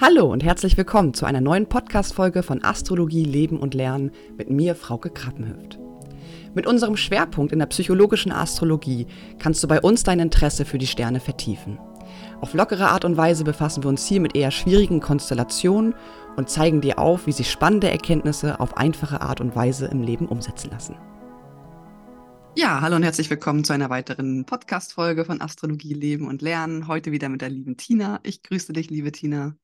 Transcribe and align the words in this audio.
Hallo 0.00 0.26
und 0.26 0.42
herzlich 0.42 0.76
willkommen 0.76 1.14
zu 1.14 1.24
einer 1.24 1.40
neuen 1.40 1.68
Podcast-Folge 1.68 2.42
von 2.42 2.64
Astrologie, 2.64 3.22
Leben 3.22 3.60
und 3.60 3.74
Lernen 3.74 4.10
mit 4.36 4.50
mir, 4.50 4.74
Frauke 4.74 5.08
Krappenhöft. 5.08 5.78
Mit 6.52 6.66
unserem 6.66 6.96
Schwerpunkt 6.96 7.52
in 7.52 7.60
der 7.60 7.66
psychologischen 7.66 8.32
Astrologie 8.32 9.06
kannst 9.38 9.62
du 9.62 9.68
bei 9.68 9.80
uns 9.80 10.02
dein 10.02 10.18
Interesse 10.18 10.64
für 10.64 10.78
die 10.78 10.88
Sterne 10.88 11.20
vertiefen. 11.20 11.78
Auf 12.40 12.54
lockere 12.54 12.88
Art 12.88 13.04
und 13.04 13.16
Weise 13.16 13.44
befassen 13.44 13.84
wir 13.84 13.88
uns 13.88 14.04
hier 14.04 14.20
mit 14.20 14.34
eher 14.34 14.50
schwierigen 14.50 14.98
Konstellationen 14.98 15.94
und 16.34 16.50
zeigen 16.50 16.80
dir 16.80 16.98
auf, 16.98 17.28
wie 17.28 17.32
sich 17.32 17.48
spannende 17.48 17.88
Erkenntnisse 17.88 18.58
auf 18.58 18.76
einfache 18.76 19.20
Art 19.20 19.40
und 19.40 19.54
Weise 19.54 19.86
im 19.86 20.02
Leben 20.02 20.26
umsetzen 20.26 20.72
lassen. 20.72 20.96
Ja, 22.56 22.80
hallo 22.80 22.96
und 22.96 23.04
herzlich 23.04 23.30
willkommen 23.30 23.62
zu 23.62 23.72
einer 23.72 23.90
weiteren 23.90 24.44
Podcast-Folge 24.44 25.24
von 25.24 25.40
Astrologie, 25.40 25.94
Leben 25.94 26.26
und 26.26 26.42
Lernen. 26.42 26.88
Heute 26.88 27.12
wieder 27.12 27.28
mit 27.28 27.42
der 27.42 27.50
lieben 27.50 27.76
Tina. 27.76 28.18
Ich 28.24 28.42
grüße 28.42 28.72
dich, 28.72 28.90
liebe 28.90 29.12
Tina. 29.12 29.56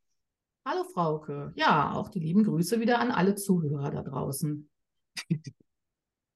Hallo 0.65 0.85
Frauke. 0.85 1.53
Ja, 1.57 1.93
auch 1.93 2.09
die 2.11 2.21
lieben 2.21 2.45
Grüße 2.45 2.81
wieder 2.81 2.99
an 2.99 3.11
alle 3.11 3.35
Zuhörer 3.35 3.91
da 3.91 4.03
draußen. 4.03 4.69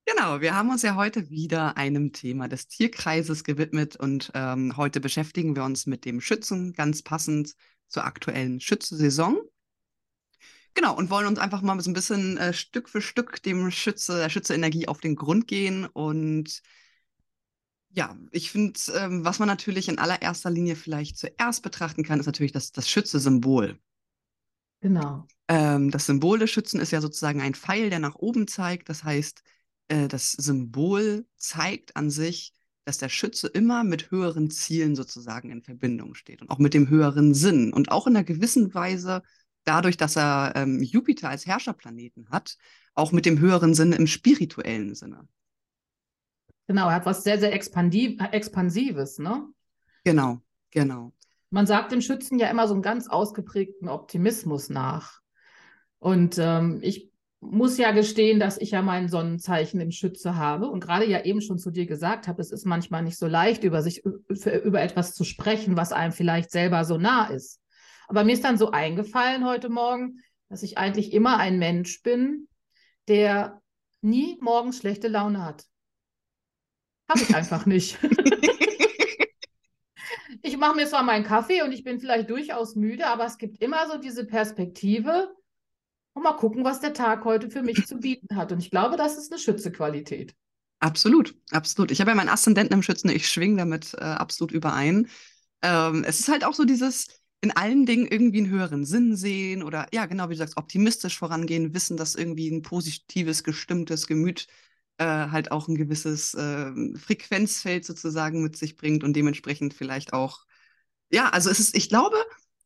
Genau, 0.06 0.42
wir 0.42 0.55
haben 0.55 0.69
uns 0.69 0.83
ja 0.83 0.97
heute 0.97 1.30
wieder 1.30 1.78
einem 1.78 2.12
Thema 2.12 2.47
des 2.47 2.69
Tierkreises 2.69 3.42
gewidmet 3.42 3.97
und 3.97 4.30
ähm, 4.34 4.77
heute 4.77 5.00
beschäftigen 5.00 5.56
wir 5.56 5.64
uns 5.64 5.87
mit 5.87 6.05
dem 6.05 6.20
Schützen, 6.20 6.74
ganz 6.74 7.02
passend 7.02 7.55
zur 7.88 8.05
aktuellen 8.05 8.60
Schütze-Saison. 8.60 9.41
Genau, 10.75 10.95
und 10.95 11.09
wollen 11.09 11.27
uns 11.27 11.38
einfach 11.38 11.62
mal 11.62 11.80
so 11.80 11.91
ein 11.91 11.95
bisschen 11.95 12.36
äh, 12.36 12.52
Stück 12.52 12.91
für 12.91 13.00
Stück 13.00 13.42
dem 13.42 13.70
Schütze, 13.70 14.19
der 14.19 14.28
Schütze-Energie 14.28 14.88
auf 14.88 15.00
den 15.00 15.16
Grund 15.16 15.48
gehen. 15.48 15.86
Und 15.86 16.61
ja, 17.91 18.14
ich 18.30 18.50
finde, 18.50 18.78
ähm, 18.97 19.25
was 19.25 19.38
man 19.38 19.48
natürlich 19.48 19.88
in 19.88 19.98
allererster 19.98 20.50
Linie 20.50 20.77
vielleicht 20.77 21.16
zuerst 21.16 21.62
betrachten 21.62 22.02
kann, 22.02 22.20
ist 22.20 22.27
natürlich 22.27 22.52
das, 22.52 22.72
das 22.72 22.91
Schütze-Symbol. 22.91 23.78
Genau. 24.84 25.27
Ähm, 25.48 25.91
das 25.91 26.05
Symbol 26.05 26.39
des 26.39 26.50
Schützen 26.50 26.78
ist 26.78 26.91
ja 26.91 27.00
sozusagen 27.00 27.41
ein 27.41 27.55
Pfeil, 27.55 27.89
der 27.89 28.00
nach 28.00 28.17
oben 28.17 28.47
zeigt. 28.47 28.91
Das 28.91 29.03
heißt, 29.03 29.42
äh, 29.89 30.08
das 30.08 30.33
Symbol 30.33 31.27
zeigt 31.39 31.97
an 31.97 32.11
sich, 32.11 32.53
dass 32.84 32.98
der 32.98 33.08
Schütze 33.08 33.47
immer 33.47 33.83
mit 33.83 34.11
höheren 34.11 34.50
Zielen 34.50 34.95
sozusagen 34.95 35.50
in 35.50 35.62
Verbindung 35.62 36.12
steht 36.12 36.42
und 36.42 36.50
auch 36.50 36.58
mit 36.58 36.75
dem 36.75 36.91
höheren 36.91 37.33
Sinn 37.33 37.73
und 37.73 37.91
auch 37.91 38.06
in 38.06 38.14
einer 38.14 38.25
gewissen 38.25 38.75
Weise 38.75 39.23
dadurch, 39.64 39.97
dass 39.97 40.17
er 40.17 40.53
ähm, 40.55 40.83
Jupiter 40.83 41.30
als 41.30 41.47
Herrscherplaneten 41.47 42.28
hat, 42.28 42.58
auch 42.92 43.11
mit 43.11 43.25
dem 43.25 43.39
höheren 43.39 43.73
Sinn 43.73 43.95
im 43.95 44.06
spirituellen 44.06 44.95
Sinne. 44.95 45.27
Genau, 46.67 46.89
er 46.89 46.97
hat 46.97 47.06
was 47.06 47.25
sehr, 47.25 47.39
sehr 47.39 47.55
Expansives, 47.55 49.19
ne? 49.19 49.48
Genau, 50.05 50.42
genau. 50.70 51.14
Man 51.50 51.67
sagt 51.67 51.92
dem 51.92 52.00
Schützen 52.00 52.39
ja 52.39 52.48
immer 52.48 52.67
so 52.67 52.75
einen 52.75 52.83
ganz 52.83 53.09
ausgeprägten 53.09 53.89
Optimismus 53.89 54.70
nach. 54.70 55.20
Und 55.98 56.39
ähm, 56.39 56.81
ich 56.83 57.11
muss 57.41 57.78
ja 57.78 57.92
gestehen, 57.92 58.41
dass 58.41 58.59
ich 58.59 58.70
ja 58.73 58.83
mein 58.83 59.09
Sonnenzeichen 59.09 59.81
im 59.81 59.91
Schütze 59.91 60.36
habe 60.36 60.69
und 60.69 60.81
gerade 60.81 61.06
ja 61.06 61.25
eben 61.25 61.41
schon 61.41 61.59
zu 61.59 61.70
dir 61.70 61.86
gesagt 61.86 62.27
habe, 62.27 62.41
es 62.41 62.51
ist 62.51 62.64
manchmal 62.64 63.03
nicht 63.03 63.19
so 63.19 63.27
leicht, 63.27 63.64
über 63.64 63.83
sich 63.83 64.05
über 64.05 64.81
etwas 64.81 65.14
zu 65.14 65.25
sprechen, 65.25 65.77
was 65.77 65.92
einem 65.92 66.12
vielleicht 66.12 66.51
selber 66.51 66.84
so 66.84 66.97
nah 66.98 67.27
ist. 67.27 67.61
Aber 68.08 68.25
mir 68.25 68.33
ist 68.33 68.45
dann 68.45 68.58
so 68.58 68.70
eingefallen 68.70 69.47
heute 69.47 69.69
Morgen, 69.69 70.20
dass 70.48 70.62
ich 70.62 70.79
eigentlich 70.79 71.12
immer 71.12 71.39
ein 71.39 71.58
Mensch 71.58 72.03
bin, 72.03 72.48
der 73.08 73.61
nie 74.01 74.39
morgens 74.41 74.79
schlechte 74.79 75.08
Laune 75.08 75.45
hat. 75.45 75.64
Habe 77.08 77.20
ich 77.20 77.34
einfach 77.34 77.67
nicht. 77.67 77.98
ich 80.45 80.59
mache 80.59 80.77
mir 80.77 80.87
zwar 80.87 81.03
meinen 81.03 81.25
Kaffee 81.25 81.62
und 81.62 81.73
ich 81.73 81.84
bin 81.84 81.98
vielleicht 81.98 82.28
durchaus 82.28 82.77
müde, 82.77 83.06
aber 83.06 83.25
es 83.25 83.39
gibt 83.39 83.62
immer 83.62 83.89
so 83.91 83.97
diese 83.97 84.27
Perspektive 84.27 85.34
und 86.12 86.23
mal 86.23 86.34
gucken, 86.34 86.64
was 86.64 86.81
der 86.81 86.92
Tag 86.92 87.25
heute 87.25 87.51
für 87.51 87.62
mich 87.62 87.86
zu 87.86 87.97
bieten 87.97 88.36
hat. 88.36 88.53
Und 88.53 88.59
ich 88.59 88.70
glaube, 88.70 88.97
das 88.97 89.17
ist 89.17 89.33
eine 89.33 89.41
Schützequalität. 89.41 90.35
Absolut, 90.80 91.35
absolut. 91.51 91.91
Ich 91.91 92.01
habe 92.01 92.11
ja 92.11 92.14
meinen 92.14 92.29
Aszendenten 92.29 92.74
im 92.74 92.83
Schützen, 92.83 93.08
ich 93.08 93.27
schwinge 93.27 93.57
damit 93.57 93.95
äh, 93.95 94.05
absolut 94.05 94.52
überein. 94.52 95.08
Ähm, 95.63 96.05
es 96.07 96.20
ist 96.20 96.29
halt 96.29 96.45
auch 96.45 96.52
so 96.52 96.64
dieses 96.64 97.08
in 97.41 97.51
allen 97.57 97.86
Dingen 97.86 98.07
irgendwie 98.07 98.39
einen 98.39 98.51
höheren 98.51 98.85
Sinn 98.85 99.17
sehen 99.17 99.63
oder 99.63 99.86
ja, 99.95 100.05
genau 100.05 100.29
wie 100.29 100.35
du 100.35 100.39
sagst, 100.39 100.58
optimistisch 100.58 101.18
vorangehen, 101.18 101.73
wissen, 101.73 101.97
dass 101.97 102.14
irgendwie 102.14 102.51
ein 102.51 102.63
positives, 102.63 103.45
gestimmtes 103.45 104.07
Gemüt 104.07 104.47
äh, 104.98 105.05
halt 105.05 105.50
auch 105.50 105.68
ein 105.68 105.77
gewisses 105.77 106.34
äh, 106.34 106.72
Frequenzfeld 106.96 107.84
sozusagen 107.84 108.42
mit 108.42 108.56
sich 108.56 108.77
bringt 108.77 109.05
und 109.05 109.14
dementsprechend 109.14 109.74
vielleicht 109.74 110.12
auch, 110.12 110.44
ja, 111.10 111.30
also 111.30 111.50
es 111.50 111.60
ist, 111.60 111.77
ich 111.77 111.88
glaube, 111.88 112.16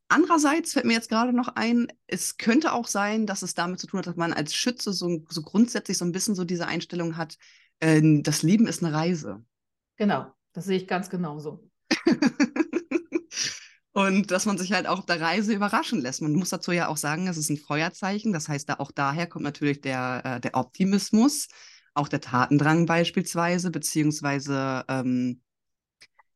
andererseits 0.09 0.73
fällt 0.73 0.87
mir 0.87 0.95
jetzt 0.95 1.09
gerade 1.09 1.33
noch 1.33 1.49
ein, 1.49 1.89
es 2.07 2.37
könnte 2.37 2.73
auch 2.73 2.87
sein, 2.87 3.27
dass 3.27 3.43
es 3.43 3.55
damit 3.55 3.81
zu 3.81 3.87
tun 3.87 3.99
hat, 3.99 4.07
dass 4.07 4.17
man 4.17 4.33
als 4.33 4.55
Schütze 4.55 4.93
so, 4.93 5.25
so 5.29 5.43
grundsätzlich 5.43 5.99
so 5.99 6.05
ein 6.05 6.13
bisschen 6.13 6.35
so 6.35 6.45
diese 6.45 6.67
Einstellung 6.67 7.17
hat, 7.17 7.37
äh, 7.81 8.21
das 8.23 8.43
Leben 8.43 8.67
ist 8.67 8.83
eine 8.83 8.95
Reise. 8.95 9.45
Genau, 9.97 10.33
das 10.53 10.67
sehe 10.67 10.77
ich 10.77 10.87
ganz 10.87 11.11
genauso. 11.11 11.69
Und 13.93 14.31
dass 14.31 14.47
man 14.47 14.59
sich 14.59 14.73
halt 14.73 14.87
auch 14.87 15.01
auf 15.01 15.07
der 15.07 15.21
Reise 15.21 15.53
überraschen 15.53 16.01
lässt. 16.01 16.23
Man 16.23 16.33
muss 16.35 16.51
dazu 16.51 16.71
ja 16.71 16.87
auch 16.87 16.97
sagen, 16.97 17.27
es 17.27 17.37
ist 17.37 17.51
ein 17.51 17.57
Feuerzeichen. 17.57 18.33
Das 18.33 18.49
heißt, 18.49 18.69
da 18.69 18.75
auch 18.75 18.93
daher 18.93 19.27
kommt 19.27 19.43
natürlich 19.43 19.81
der, 19.81 20.23
äh, 20.25 20.41
der 20.41 20.55
Optimismus 20.55 21.49
auch 21.99 22.09
der 22.09 22.21
Tatendrang 22.21 22.87
beispielsweise, 22.87 23.71
beziehungsweise 23.71 24.85
ähm, 24.89 25.41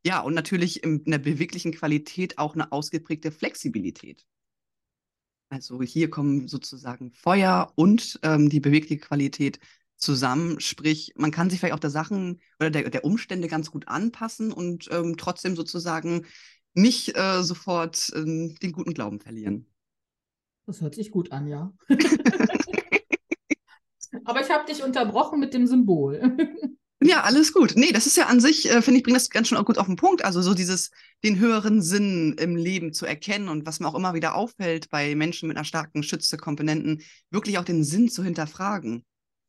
ja, 0.04 0.20
und 0.20 0.34
natürlich 0.34 0.82
in 0.82 1.04
der 1.04 1.18
beweglichen 1.18 1.72
Qualität 1.72 2.38
auch 2.38 2.54
eine 2.54 2.72
ausgeprägte 2.72 3.30
Flexibilität. 3.30 4.26
Also 5.48 5.80
hier 5.82 6.10
kommen 6.10 6.48
sozusagen 6.48 7.12
Feuer 7.12 7.72
und 7.76 8.18
ähm, 8.22 8.48
die 8.48 8.58
bewegliche 8.58 8.98
Qualität 8.98 9.60
zusammen. 9.96 10.58
Sprich, 10.60 11.12
man 11.16 11.30
kann 11.30 11.50
sich 11.50 11.60
vielleicht 11.60 11.74
auch 11.74 11.78
der 11.78 11.90
Sachen 11.90 12.40
oder 12.58 12.70
der, 12.70 12.90
der 12.90 13.04
Umstände 13.04 13.46
ganz 13.46 13.70
gut 13.70 13.86
anpassen 13.86 14.50
und 14.50 14.88
ähm, 14.90 15.16
trotzdem 15.16 15.54
sozusagen 15.54 16.26
nicht 16.74 17.16
äh, 17.16 17.42
sofort 17.42 18.10
äh, 18.14 18.24
den 18.24 18.72
guten 18.72 18.94
Glauben 18.94 19.20
verlieren. 19.20 19.66
Das 20.66 20.80
hört 20.80 20.94
sich 20.94 21.10
gut 21.10 21.30
an, 21.30 21.46
ja. 21.46 21.72
Aber 24.24 24.40
ich 24.40 24.50
habe 24.50 24.66
dich 24.66 24.82
unterbrochen 24.82 25.40
mit 25.40 25.54
dem 25.54 25.66
Symbol. 25.66 26.36
Ja, 27.04 27.22
alles 27.22 27.52
gut. 27.52 27.72
Nee, 27.74 27.90
das 27.90 28.06
ist 28.06 28.16
ja 28.16 28.26
an 28.26 28.38
sich, 28.38 28.70
äh, 28.70 28.80
finde 28.80 28.98
ich, 28.98 29.02
bringt 29.02 29.16
das 29.16 29.28
ganz 29.28 29.48
schön 29.48 29.58
auch 29.58 29.64
gut 29.64 29.78
auf 29.78 29.86
den 29.86 29.96
Punkt. 29.96 30.24
Also 30.24 30.40
so 30.40 30.54
dieses, 30.54 30.92
den 31.24 31.38
höheren 31.38 31.82
Sinn 31.82 32.36
im 32.38 32.54
Leben 32.54 32.92
zu 32.92 33.06
erkennen 33.06 33.48
und 33.48 33.66
was 33.66 33.80
mir 33.80 33.88
auch 33.88 33.96
immer 33.96 34.14
wieder 34.14 34.36
auffällt 34.36 34.88
bei 34.88 35.14
Menschen 35.14 35.48
mit 35.48 35.56
einer 35.56 35.64
starken 35.64 36.02
Schütze-Komponenten, 36.02 37.02
wirklich 37.30 37.58
auch 37.58 37.64
den 37.64 37.82
Sinn 37.82 38.08
zu 38.08 38.22
hinterfragen. 38.22 39.04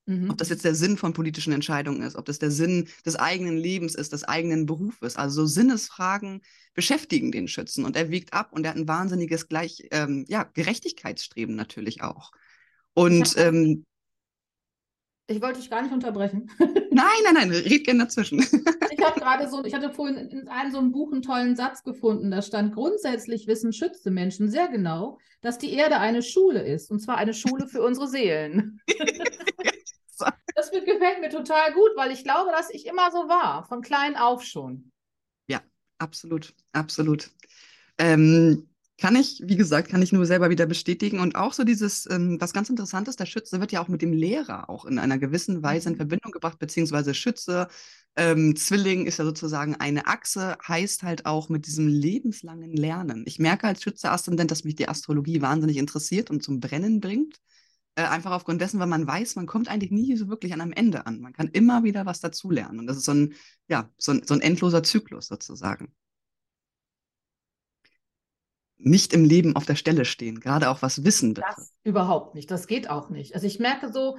Mhm. 0.06 0.32
Ob 0.32 0.38
das 0.38 0.50
jetzt 0.50 0.66
der 0.66 0.76
Sinn 0.76 0.98
von 0.98 1.14
politischen 1.14 1.54
Entscheidungen 1.54 2.02
ist, 2.02 2.16
ob 2.16 2.26
das 2.26 2.40
der 2.40 2.52
Sinn 2.52 2.90
des 3.06 3.16
eigenen 3.16 3.58
Lebens 3.58 3.96
ist, 3.96 4.14
des 4.14 4.24
eigenen 4.24 4.66
Berufes. 4.66 5.16
Also 5.16 5.42
so 5.42 5.48
Sinnesfragen 5.48 6.42
beschäftigen 6.74 7.32
den 7.32 7.48
Schützen 7.48 7.86
und 7.86 7.96
er 7.96 8.10
wiegt 8.10 8.34
ab 8.34 8.52
und 8.52 8.66
er 8.66 8.72
hat 8.72 8.78
ein 8.78 8.88
wahnsinniges 8.88 9.48
Gleich, 9.48 9.88
ähm, 9.92 10.26
ja, 10.28 10.44
Gerechtigkeitsstreben 10.44 11.56
natürlich 11.56 12.02
auch. 12.02 12.32
Und 12.96 13.36
ähm, 13.38 13.86
ich 15.28 15.42
wollte 15.42 15.60
dich 15.60 15.70
gar 15.70 15.82
nicht 15.82 15.94
unterbrechen. 15.94 16.50
Nein, 16.92 17.08
nein, 17.24 17.34
nein, 17.34 17.50
red 17.50 17.86
gerne 17.86 18.04
dazwischen. 18.04 18.40
ich 18.92 19.04
habe 19.04 19.20
gerade 19.20 19.50
so, 19.50 19.64
ich 19.66 19.74
hatte 19.74 19.92
vorhin 19.92 20.16
in 20.16 20.48
einem 20.48 20.72
so 20.72 20.78
einem 20.78 20.92
Buch 20.92 21.12
einen 21.12 21.24
tollen 21.24 21.56
Satz 21.56 21.84
gefunden. 21.84 22.30
Da 22.30 22.44
stand, 22.44 22.76
grundsätzlich 22.76 23.48
wissen 23.48 23.74
schützte 23.74 24.12
Menschen 24.12 24.52
sehr 24.52 24.68
genau, 24.68 25.18
dass 25.42 25.58
die 25.58 25.74
Erde 25.74 25.98
eine 25.98 26.22
Schule 26.22 26.62
ist. 26.62 26.92
Und 26.92 27.00
zwar 27.00 27.18
eine 27.18 27.34
Schule 27.34 27.68
für 27.68 27.82
unsere 27.82 28.08
Seelen. 28.08 28.80
das 30.56 30.70
gefällt 30.72 31.22
mir 31.22 31.30
total 31.30 31.74
gut, 31.74 31.90
weil 31.96 32.12
ich 32.12 32.24
glaube, 32.24 32.52
dass 32.52 32.70
ich 32.70 32.86
immer 32.86 33.12
so 33.12 33.28
war, 33.28 33.66
von 33.66 33.82
klein 33.82 34.16
auf 34.16 34.44
schon. 34.44 34.92
Ja, 35.48 35.62
absolut, 35.98 36.54
absolut. 36.74 37.32
Ähm, 37.98 38.70
kann 39.00 39.16
ich, 39.16 39.42
wie 39.44 39.56
gesagt, 39.56 39.90
kann 39.90 40.02
ich 40.02 40.12
nur 40.12 40.26
selber 40.26 40.50
wieder 40.50 40.66
bestätigen. 40.66 41.20
Und 41.20 41.36
auch 41.36 41.54
so 41.54 41.64
dieses, 41.64 42.08
ähm, 42.10 42.38
was 42.40 42.54
ganz 42.54 42.70
interessant 42.70 43.08
ist, 43.08 43.20
der 43.20 43.26
Schütze 43.26 43.60
wird 43.60 43.72
ja 43.72 43.82
auch 43.82 43.88
mit 43.88 44.02
dem 44.02 44.14
Lehrer 44.14 44.70
auch 44.70 44.86
in 44.86 45.00
einer 45.00 45.18
gewissen 45.18 45.64
Weise 45.64 45.90
in 45.90 45.96
mhm. 45.96 45.98
Verbindung 45.98 46.32
gebracht, 46.32 46.60
beziehungsweise 46.60 47.14
Schütze, 47.14 47.68
ähm, 48.16 48.56
Zwilling 48.56 49.08
ist 49.08 49.18
ja 49.18 49.26
sozusagen 49.26 49.76
eine 49.76 50.06
Achse, 50.06 50.58
heißt 50.68 51.02
halt 51.04 51.26
auch 51.26 51.50
mit 51.50 51.66
diesem 51.66 51.88
lebenslangen 51.88 52.72
Lernen. 52.74 53.24
Ich 53.26 53.40
merke 53.40 53.68
als 53.68 53.82
Schütze-Aszendent, 53.82 54.52
dass 54.52 54.64
mich 54.64 54.76
die 54.76 54.88
Astrologie 54.88 55.42
wahnsinnig 55.42 55.78
interessiert 55.78 56.30
und 56.30 56.44
zum 56.44 56.60
Brennen 56.60 57.00
bringt. 57.00 57.38
Äh, 57.96 58.04
einfach 58.04 58.32
aufgrund 58.32 58.62
dessen, 58.62 58.80
weil 58.80 58.88
man 58.88 59.08
weiß, 59.08 59.36
man 59.36 59.48
kommt 59.48 59.68
eigentlich 59.70 59.92
nie 59.92 60.16
so 60.18 60.28
wirklich 60.28 60.54
an 60.54 60.62
einem 60.62 60.74
Ende 60.74 61.06
an. 61.08 61.22
Man 61.22 61.34
kann 61.34 61.48
immer 61.50 61.84
wieder 61.84 62.06
was 62.06 62.20
dazulernen. 62.20 62.80
Und 62.80 62.88
das 62.88 62.98
ist 62.98 63.06
so 63.06 63.14
ein, 63.14 63.34
ja, 63.68 63.90
so 63.98 64.12
ein, 64.14 64.24
so 64.26 64.34
ein 64.36 64.42
endloser 64.42 64.84
Zyklus 64.84 65.28
sozusagen 65.28 65.94
nicht 68.86 69.14
im 69.14 69.26
Leben 69.26 69.56
auf 69.56 69.66
der 69.66 69.76
Stelle 69.76 70.06
stehen, 70.06 70.40
gerade 70.40 70.70
auch 70.70 70.82
was 70.82 71.04
Wissen 71.04 71.34
betrifft. 71.34 71.58
Das 71.58 71.74
überhaupt 71.84 72.36
nicht. 72.36 72.50
Das 72.50 72.68
geht 72.68 72.90
auch 72.90 73.10
nicht. 73.10 73.36
Also 73.36 73.48
ich 73.48 73.60
merke 73.60 73.92
so, 73.92 74.18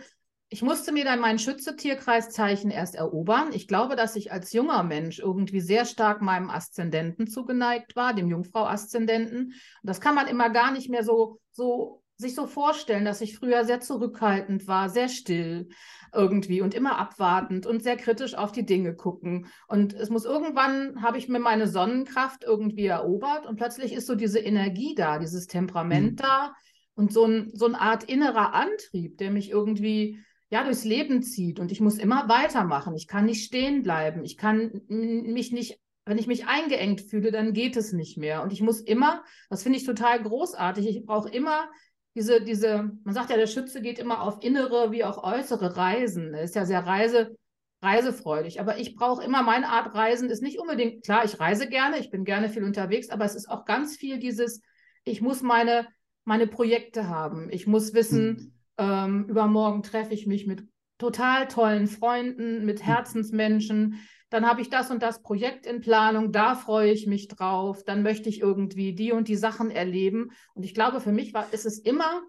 ich 0.49 0.63
musste 0.63 0.93
mir 0.93 1.05
dann 1.05 1.19
mein 1.19 1.41
Schütze-Tierkreiszeichen 1.41 2.71
erst 2.71 2.95
erobern. 2.95 3.49
Ich 3.53 3.67
glaube, 3.67 3.97
dass 3.97 4.15
ich 4.15 4.31
als 4.31 4.53
junger 4.53 4.85
Mensch 4.85 5.19
irgendwie 5.19 5.61
sehr 5.61 5.85
stark 5.85 6.23
meinem 6.23 6.49
Aszendenten 6.49 7.27
zugeneigt 7.27 7.97
war, 7.97 8.15
dem 8.15 8.29
Jungfrau-Aszendenten. 8.29 9.55
Das 9.83 10.01
kann 10.01 10.15
man 10.15 10.29
immer 10.29 10.51
gar 10.51 10.71
nicht 10.71 10.91
mehr 10.91 11.03
so, 11.03 11.41
so 11.51 12.04
sich 12.17 12.35
so 12.35 12.47
vorstellen, 12.47 13.05
dass 13.05 13.21
ich 13.21 13.37
früher 13.37 13.65
sehr 13.65 13.81
zurückhaltend 13.81 14.69
war, 14.69 14.89
sehr 14.89 15.09
still 15.09 15.69
irgendwie 16.13 16.61
und 16.61 16.75
immer 16.75 16.99
abwartend 16.99 17.67
und 17.67 17.83
sehr 17.83 17.97
kritisch 17.97 18.35
auf 18.35 18.53
die 18.53 18.65
Dinge 18.65 18.95
gucken. 18.95 19.47
Und 19.67 19.95
es 19.95 20.11
muss 20.11 20.25
irgendwann, 20.25 21.03
habe 21.03 21.19
ich 21.19 21.29
mir 21.29 21.41
meine 21.41 21.67
Sonnenkraft 21.67 22.45
irgendwie 22.45 22.87
erobert 22.87 23.47
und 23.47 23.57
plötzlich 23.57 23.93
ist 23.93 24.07
so 24.07 24.15
diese 24.15 24.39
Energie 24.39 24.95
da, 24.95 25.19
dieses 25.19 25.47
Temperament 25.47 26.13
mhm. 26.13 26.17
da 26.17 26.55
und 26.95 27.13
so, 27.13 27.25
ein, 27.25 27.51
so 27.53 27.67
eine 27.67 27.81
Art 27.81 28.05
innerer 28.05 28.55
Antrieb, 28.55 29.19
der 29.19 29.31
mich 29.31 29.51
irgendwie 29.51 30.21
ja, 30.51 30.63
durchs 30.63 30.85
Leben 30.85 31.23
zieht 31.23 31.59
und 31.59 31.73
ich 31.73 31.81
muss 31.81 31.99
immer 31.99 32.29
weitermachen. 32.29 32.95
Ich 32.95 33.09
kann 33.09 33.25
nicht 33.25 33.45
stehen 33.45 33.83
bleiben. 33.83 34.23
Ich 34.23 34.37
kann 34.37 34.83
mich 34.87 35.51
nicht, 35.51 35.81
wenn 36.05 36.19
ich 36.19 36.29
mich 36.29 36.47
eingeengt 36.47 37.01
fühle, 37.01 37.33
dann 37.33 37.55
geht 37.55 37.77
es 37.77 37.93
nicht 37.93 38.19
mehr. 38.19 38.43
Und 38.43 38.53
ich 38.53 38.61
muss 38.61 38.81
immer, 38.81 39.25
das 39.51 39.65
finde 39.65 39.79
ich 39.79 39.85
total 39.85 40.23
großartig, 40.23 40.87
ich 40.87 41.05
brauche 41.05 41.29
immer 41.29 41.69
diese, 42.15 42.41
diese, 42.41 42.91
man 43.03 43.15
sagt 43.15 43.31
ja, 43.31 43.37
der 43.37 43.47
Schütze 43.47 43.81
geht 43.83 43.99
immer 43.99 44.23
auf 44.23 44.43
innere 44.43 44.93
wie 44.93 45.05
auch 45.05 45.23
äußere 45.23 45.77
Reisen. 45.77 46.33
Er 46.33 46.43
ist 46.43 46.55
ja 46.55 46.65
sehr 46.65 46.87
reise, 46.87 47.37
reisefreudig. 47.83 48.61
Aber 48.61 48.79
ich 48.79 48.95
brauche 48.95 49.25
immer 49.25 49.43
meine 49.43 49.69
Art 49.69 49.95
Reisen, 49.95 50.31
ist 50.31 50.43
nicht 50.43 50.59
unbedingt, 50.59 51.05
klar, 51.05 51.25
ich 51.25 51.41
reise 51.41 51.69
gerne, 51.69 51.99
ich 51.99 52.11
bin 52.11 52.25
gerne 52.25 52.49
viel 52.49 52.65
unterwegs, 52.65 53.11
aber 53.11 53.25
es 53.25 53.35
ist 53.35 53.49
auch 53.49 53.65
ganz 53.65 53.97
viel 53.97 54.19
dieses, 54.19 54.63
ich 55.05 55.21
muss 55.21 55.43
meine, 55.43 55.89
meine 56.25 56.47
Projekte 56.47 57.09
haben. 57.09 57.49
Ich 57.51 57.67
muss 57.67 57.95
wissen, 57.95 58.27
mhm. 58.29 58.53
ähm, 58.79 59.25
übermorgen 59.29 59.83
treffe 59.83 60.15
ich 60.15 60.27
mich 60.27 60.47
mit 60.47 60.65
total 60.99 61.49
tollen 61.49 61.89
Freunden, 61.89 62.65
mit 62.65 62.81
mhm. 62.81 62.85
Herzensmenschen 62.85 64.01
dann 64.35 64.49
habe 64.49 64.61
ich 64.61 64.69
das 64.69 64.91
und 64.91 65.01
das 65.01 65.23
Projekt 65.23 65.65
in 65.65 65.81
Planung, 65.81 66.33
da 66.33 66.57
freue 66.57 66.91
ich 66.91 67.07
mich 67.07 67.29
drauf, 67.29 67.85
dann 67.85 68.03
möchte 68.03 68.29
ich 68.29 68.41
irgendwie 68.41 68.93
die 68.93 69.13
und 69.13 69.29
die 69.29 69.37
Sachen 69.37 69.71
erleben. 69.71 70.33
Und 70.55 70.65
ich 70.65 70.75
glaube, 70.75 71.01
für 71.01 71.13
mich 71.13 71.33
war, 71.33 71.53
ist 71.53 71.65
es 71.65 71.79
immer 71.79 72.21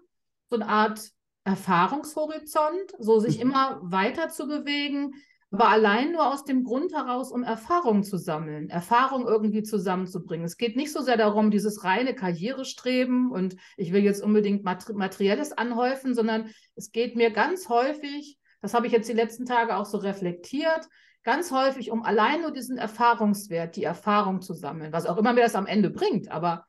so 0.48 0.54
eine 0.54 0.68
Art 0.68 1.10
Erfahrungshorizont, 1.42 2.92
so 3.00 3.18
sich 3.18 3.38
mhm. 3.38 3.42
immer 3.42 3.80
weiter 3.82 4.28
zu 4.28 4.46
bewegen, 4.46 5.14
aber 5.50 5.68
allein 5.68 6.12
nur 6.12 6.32
aus 6.32 6.44
dem 6.44 6.62
Grund 6.62 6.94
heraus, 6.94 7.32
um 7.32 7.42
Erfahrung 7.42 8.04
zu 8.04 8.18
sammeln, 8.18 8.70
Erfahrung 8.70 9.26
irgendwie 9.26 9.64
zusammenzubringen. 9.64 10.46
Es 10.46 10.58
geht 10.58 10.76
nicht 10.76 10.92
so 10.92 11.02
sehr 11.02 11.16
darum, 11.16 11.50
dieses 11.50 11.82
reine 11.82 12.14
Karrierestreben 12.14 13.32
und 13.32 13.56
ich 13.76 13.92
will 13.92 14.04
jetzt 14.04 14.22
unbedingt 14.22 14.62
Materielles 14.62 15.50
anhäufen, 15.50 16.14
sondern 16.14 16.50
es 16.76 16.92
geht 16.92 17.16
mir 17.16 17.32
ganz 17.32 17.68
häufig, 17.68 18.38
das 18.60 18.74
habe 18.74 18.86
ich 18.86 18.92
jetzt 18.92 19.08
die 19.08 19.12
letzten 19.12 19.44
Tage 19.44 19.74
auch 19.74 19.86
so 19.86 19.98
reflektiert, 19.98 20.88
ganz 21.26 21.50
häufig 21.50 21.90
um 21.90 22.04
allein 22.04 22.42
nur 22.42 22.52
diesen 22.52 22.78
Erfahrungswert, 22.78 23.74
die 23.74 23.82
Erfahrung 23.82 24.40
zu 24.40 24.54
sammeln, 24.54 24.92
was 24.92 25.06
auch 25.06 25.18
immer 25.18 25.32
mir 25.32 25.42
das 25.42 25.56
am 25.56 25.66
Ende 25.66 25.90
bringt. 25.90 26.30
Aber 26.30 26.64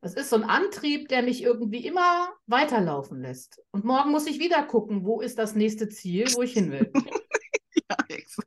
es 0.00 0.14
ist 0.14 0.30
so 0.30 0.36
ein 0.36 0.44
Antrieb, 0.44 1.08
der 1.08 1.22
mich 1.22 1.42
irgendwie 1.42 1.84
immer 1.84 2.28
weiterlaufen 2.46 3.20
lässt. 3.20 3.60
Und 3.72 3.84
morgen 3.84 4.12
muss 4.12 4.28
ich 4.28 4.38
wieder 4.38 4.62
gucken, 4.62 5.04
wo 5.04 5.20
ist 5.20 5.38
das 5.38 5.56
nächste 5.56 5.88
Ziel, 5.88 6.26
wo 6.34 6.42
ich 6.42 6.52
hin 6.52 6.70
will. 6.70 6.92
ja, 7.90 7.96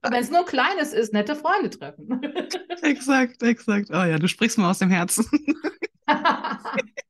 Wenn 0.04 0.22
es 0.22 0.32
nur 0.32 0.46
kleines 0.46 0.94
ist, 0.94 1.12
nette 1.12 1.36
Freunde 1.36 1.70
treffen. 1.70 2.22
exakt, 2.82 3.44
exakt. 3.44 3.90
Oh 3.90 4.06
ja, 4.06 4.18
du 4.18 4.30
sprichst 4.30 4.58
mal 4.58 4.72
aus 4.72 4.80
dem 4.80 4.90
Herzen. 4.90 5.28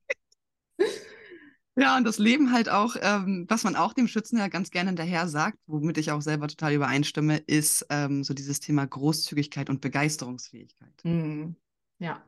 Ja, 1.80 1.96
und 1.96 2.04
das 2.04 2.18
Leben 2.18 2.52
halt 2.52 2.68
auch, 2.68 2.94
ähm, 3.00 3.46
was 3.48 3.64
man 3.64 3.74
auch 3.74 3.94
dem 3.94 4.06
Schützen 4.06 4.36
ja 4.36 4.48
ganz 4.48 4.70
gerne 4.70 4.90
hinterher 4.90 5.26
sagt, 5.28 5.56
womit 5.66 5.96
ich 5.96 6.10
auch 6.10 6.20
selber 6.20 6.46
total 6.46 6.74
übereinstimme, 6.74 7.38
ist 7.38 7.86
ähm, 7.88 8.22
so 8.22 8.34
dieses 8.34 8.60
Thema 8.60 8.86
Großzügigkeit 8.86 9.70
und 9.70 9.80
Begeisterungsfähigkeit. 9.80 10.92
Mhm. 11.04 11.56
Ja. 11.98 12.22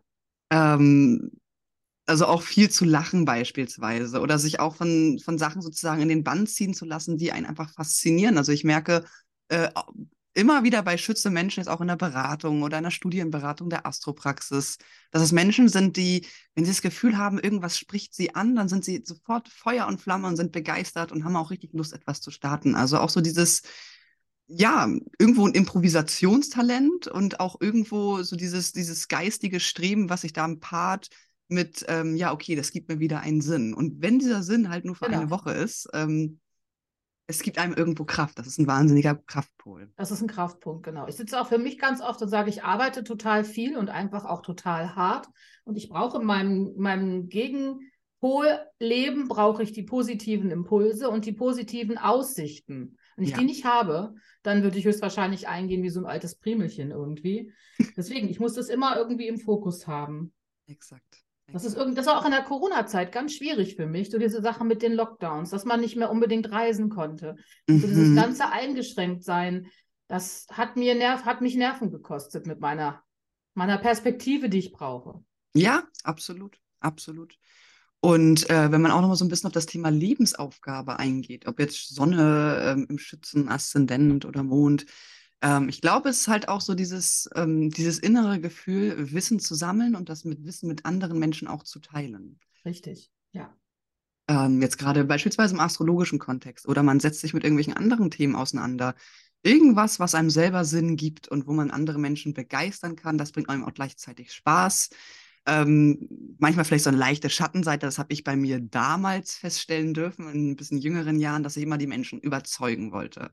Ähm, 0.50 1.32
also 2.06 2.25
auch 2.26 2.40
viel 2.40 2.70
zu 2.70 2.87
lachen 2.87 3.26
beispielsweise 3.26 4.20
oder 4.20 4.38
sich 4.38 4.58
auch 4.58 4.75
von, 4.75 5.19
von 5.22 5.37
Sachen 5.37 5.60
sozusagen 5.60 6.00
in 6.00 6.08
den 6.08 6.25
Bann 6.25 6.46
ziehen 6.46 6.72
zu 6.72 6.87
lassen, 6.87 7.19
die 7.19 7.31
einen 7.32 7.44
einfach 7.44 7.70
faszinieren. 7.75 8.38
Also 8.38 8.52
ich 8.52 8.64
merke, 8.64 9.05
äh, 9.48 9.69
immer 10.34 10.64
wieder 10.64 10.82
bei 10.82 10.96
Schütze 10.96 11.31
Menschen, 11.31 11.61
jetzt 11.61 11.69
auch 11.69 11.81
in 11.81 11.88
der 11.88 11.96
Beratung 11.96 12.62
oder 12.62 12.79
in 12.79 12.84
der 12.84 12.90
Studienberatung 12.90 13.69
der 13.69 13.87
Astropraxis, 13.87 14.79
dass 15.11 15.23
es 15.23 15.32
Menschen 15.32 15.69
sind, 15.69 15.96
die, 15.96 16.26
wenn 16.55 16.64
sie 16.64 16.70
das 16.70 16.82
Gefühl 16.82 17.19
haben, 17.19 17.38
irgendwas 17.38 17.79
spricht 17.79 18.14
sie 18.14 18.34
an, 18.34 18.56
dann 18.56 18.69
sind 18.69 18.84
sie 18.84 19.02
sofort 19.05 19.49
Feuer 19.49 19.87
und 19.87 20.00
Flamme 20.00 20.29
und 20.29 20.37
sind 20.37 20.52
begeistert 20.52 21.12
und 21.12 21.25
haben 21.25 21.37
auch 21.37 21.50
richtig 21.50 21.73
Lust, 21.75 21.93
etwas 21.93 22.20
zu 22.20 22.31
starten. 22.31 22.75
Also 22.75 22.99
auch 22.99 23.11
so 23.11 23.20
dieses, 23.20 23.62
ja, 24.46 24.88
irgendwo 25.19 25.46
ein 25.46 25.55
Improvisationstalent 25.55 27.08
und 27.08 27.40
auch 27.40 27.61
irgendwo 27.61 28.23
so 28.23 28.37
dieses, 28.37 28.73
dieses 28.73 29.08
geistige 29.08 29.61
Streben, 29.61 30.11
was 30.11 30.23
sich 30.23 30.32
da 30.32 30.44
im 30.44 30.61
Part 30.61 31.08
mit, 31.49 31.84
ähm, 31.88 32.17
ja, 32.17 32.32
okay, 32.32 32.55
das 32.56 32.73
gibt 32.73 32.88
mir 32.88 32.99
wieder 32.99 33.20
einen 33.20 33.43
Sinn. 33.43 33.75
Und 33.75 34.00
wenn 34.00 34.19
dieser 34.19 34.43
Sinn 34.43 34.70
halt 34.70 34.84
nur 34.84 34.94
für 34.94 35.06
genau. 35.06 35.20
eine 35.20 35.31
Woche 35.31 35.52
ist, 35.52 35.88
ähm, 35.93 36.40
es 37.26 37.42
gibt 37.42 37.58
einem 37.58 37.74
irgendwo 37.74 38.04
Kraft. 38.04 38.38
Das 38.38 38.46
ist 38.46 38.58
ein 38.58 38.66
wahnsinniger 38.66 39.14
Kraftpol. 39.14 39.90
Das 39.96 40.10
ist 40.10 40.22
ein 40.22 40.28
Kraftpunkt, 40.28 40.82
genau. 40.82 41.06
Ich 41.06 41.16
sitze 41.16 41.40
auch 41.40 41.48
für 41.48 41.58
mich 41.58 41.78
ganz 41.78 42.00
oft 42.00 42.20
und 42.22 42.28
sage, 42.28 42.50
ich 42.50 42.64
arbeite 42.64 43.04
total 43.04 43.44
viel 43.44 43.76
und 43.76 43.88
einfach 43.88 44.24
auch 44.24 44.42
total 44.42 44.94
hart. 44.94 45.28
Und 45.64 45.76
ich 45.76 45.88
brauche 45.88 46.20
in 46.20 46.26
meinem, 46.26 46.74
meinem 46.76 47.28
Gegenpolleben 47.28 49.28
brauche 49.28 49.62
ich 49.62 49.72
die 49.72 49.84
positiven 49.84 50.50
Impulse 50.50 51.08
und 51.08 51.24
die 51.24 51.32
positiven 51.32 51.98
Aussichten. 51.98 52.96
Wenn 53.16 53.24
ich 53.24 53.32
ja. 53.32 53.38
die 53.38 53.44
nicht 53.44 53.64
habe, 53.64 54.14
dann 54.42 54.62
würde 54.62 54.78
ich 54.78 54.84
höchstwahrscheinlich 54.84 55.48
eingehen 55.48 55.82
wie 55.82 55.90
so 55.90 56.00
ein 56.00 56.06
altes 56.06 56.34
Primelchen 56.34 56.90
irgendwie. 56.90 57.52
Deswegen, 57.96 58.28
ich 58.28 58.40
muss 58.40 58.54
das 58.54 58.69
immer 58.69 58.96
irgendwie 58.96 59.28
im 59.28 59.38
Fokus 59.38 59.86
haben. 59.86 60.32
Exakt. 60.66 61.22
Das 61.52 61.64
ist 61.64 61.76
irgendwie, 61.76 61.96
das 61.96 62.06
war 62.06 62.19
auch 62.19 62.25
in 62.25 62.31
der 62.31 62.43
Corona-Zeit 62.43 63.12
ganz 63.12 63.34
schwierig 63.34 63.76
für 63.76 63.87
mich, 63.87 64.10
so 64.10 64.19
diese 64.19 64.40
Sache 64.40 64.64
mit 64.64 64.82
den 64.82 64.93
Lockdowns, 64.93 65.50
dass 65.50 65.64
man 65.64 65.81
nicht 65.81 65.96
mehr 65.96 66.10
unbedingt 66.10 66.50
reisen 66.50 66.88
konnte. 66.88 67.37
Mhm. 67.66 67.78
So 67.81 67.87
dieses 67.87 68.14
ganze 68.16 68.50
Eingeschränktsein, 68.50 69.69
das 70.08 70.46
hat 70.50 70.76
mir 70.76 70.94
Nerv, 70.94 71.25
hat 71.25 71.40
mich 71.40 71.54
Nerven 71.54 71.90
gekostet 71.90 72.46
mit 72.46 72.60
meiner, 72.60 73.02
meiner 73.54 73.78
Perspektive, 73.78 74.49
die 74.49 74.58
ich 74.58 74.72
brauche. 74.72 75.22
Ja, 75.54 75.84
absolut, 76.04 76.58
absolut. 76.81 77.38
Und 78.00 78.50
äh, 78.50 78.72
wenn 78.72 78.82
man 78.82 78.90
auch 78.90 79.00
noch 79.00 79.08
mal 79.08 79.16
so 79.16 79.25
ein 79.25 79.28
bisschen 79.28 79.46
auf 79.46 79.52
das 79.52 79.66
Thema 79.66 79.88
Lebensaufgabe 79.88 80.98
eingeht, 80.98 81.46
ob 81.46 81.60
jetzt 81.60 81.94
Sonne 81.94 82.60
ähm, 82.64 82.87
im 82.88 82.98
Schützen, 82.98 83.48
Aszendent 83.48 84.25
oder 84.25 84.43
Mond, 84.43 84.87
ähm, 85.42 85.68
ich 85.68 85.80
glaube, 85.80 86.08
es 86.08 86.20
ist 86.20 86.28
halt 86.28 86.48
auch 86.48 86.60
so 86.60 86.74
dieses, 86.74 87.28
ähm, 87.34 87.70
dieses 87.70 87.98
innere 87.98 88.40
Gefühl, 88.40 89.12
Wissen 89.12 89.40
zu 89.40 89.54
sammeln 89.54 89.96
und 89.96 90.08
das 90.08 90.24
mit 90.24 90.44
Wissen 90.44 90.68
mit 90.68 90.86
anderen 90.86 91.18
Menschen 91.18 91.48
auch 91.48 91.64
zu 91.64 91.80
teilen. 91.80 92.38
Richtig, 92.64 93.10
ja. 93.32 93.54
Ähm, 94.28 94.62
jetzt 94.62 94.78
gerade 94.78 95.05
beispielsweise 95.05 95.55
im 95.55 95.60
astrologischen 95.60 96.20
Kontext 96.20 96.69
oder 96.69 96.84
man 96.84 97.00
setzt 97.00 97.20
sich 97.20 97.34
mit 97.34 97.43
irgendwelchen 97.43 97.76
anderen 97.76 98.10
Themen 98.10 98.36
auseinander. 98.36 98.94
Irgendwas, 99.43 99.98
was 99.98 100.14
einem 100.14 100.31
selber 100.31 100.64
Sinn 100.64 100.94
gibt 100.94 101.26
und 101.26 101.48
wo 101.48 101.52
man 101.52 101.72
andere 101.72 101.98
Menschen 101.98 102.32
begeistern 102.32 102.94
kann, 102.94 103.19
das 103.19 103.32
bringt 103.32 103.48
einem 103.48 103.64
auch 103.64 103.74
gleichzeitig 103.74 104.32
Spaß. 104.32 104.90
Ähm, 105.44 106.36
manchmal 106.38 106.64
vielleicht 106.64 106.84
so 106.84 106.90
eine 106.90 106.98
leichte 106.98 107.28
Schattenseite, 107.28 107.84
das 107.84 107.98
habe 107.98 108.12
ich 108.12 108.22
bei 108.22 108.36
mir 108.36 108.60
damals 108.60 109.34
feststellen 109.34 109.93
dürfen, 109.93 110.28
in 110.28 110.52
ein 110.52 110.56
bisschen 110.56 110.78
jüngeren 110.78 111.19
Jahren, 111.19 111.43
dass 111.43 111.56
ich 111.56 111.64
immer 111.64 111.78
die 111.78 111.88
Menschen 111.88 112.20
überzeugen 112.20 112.93
wollte 112.93 113.32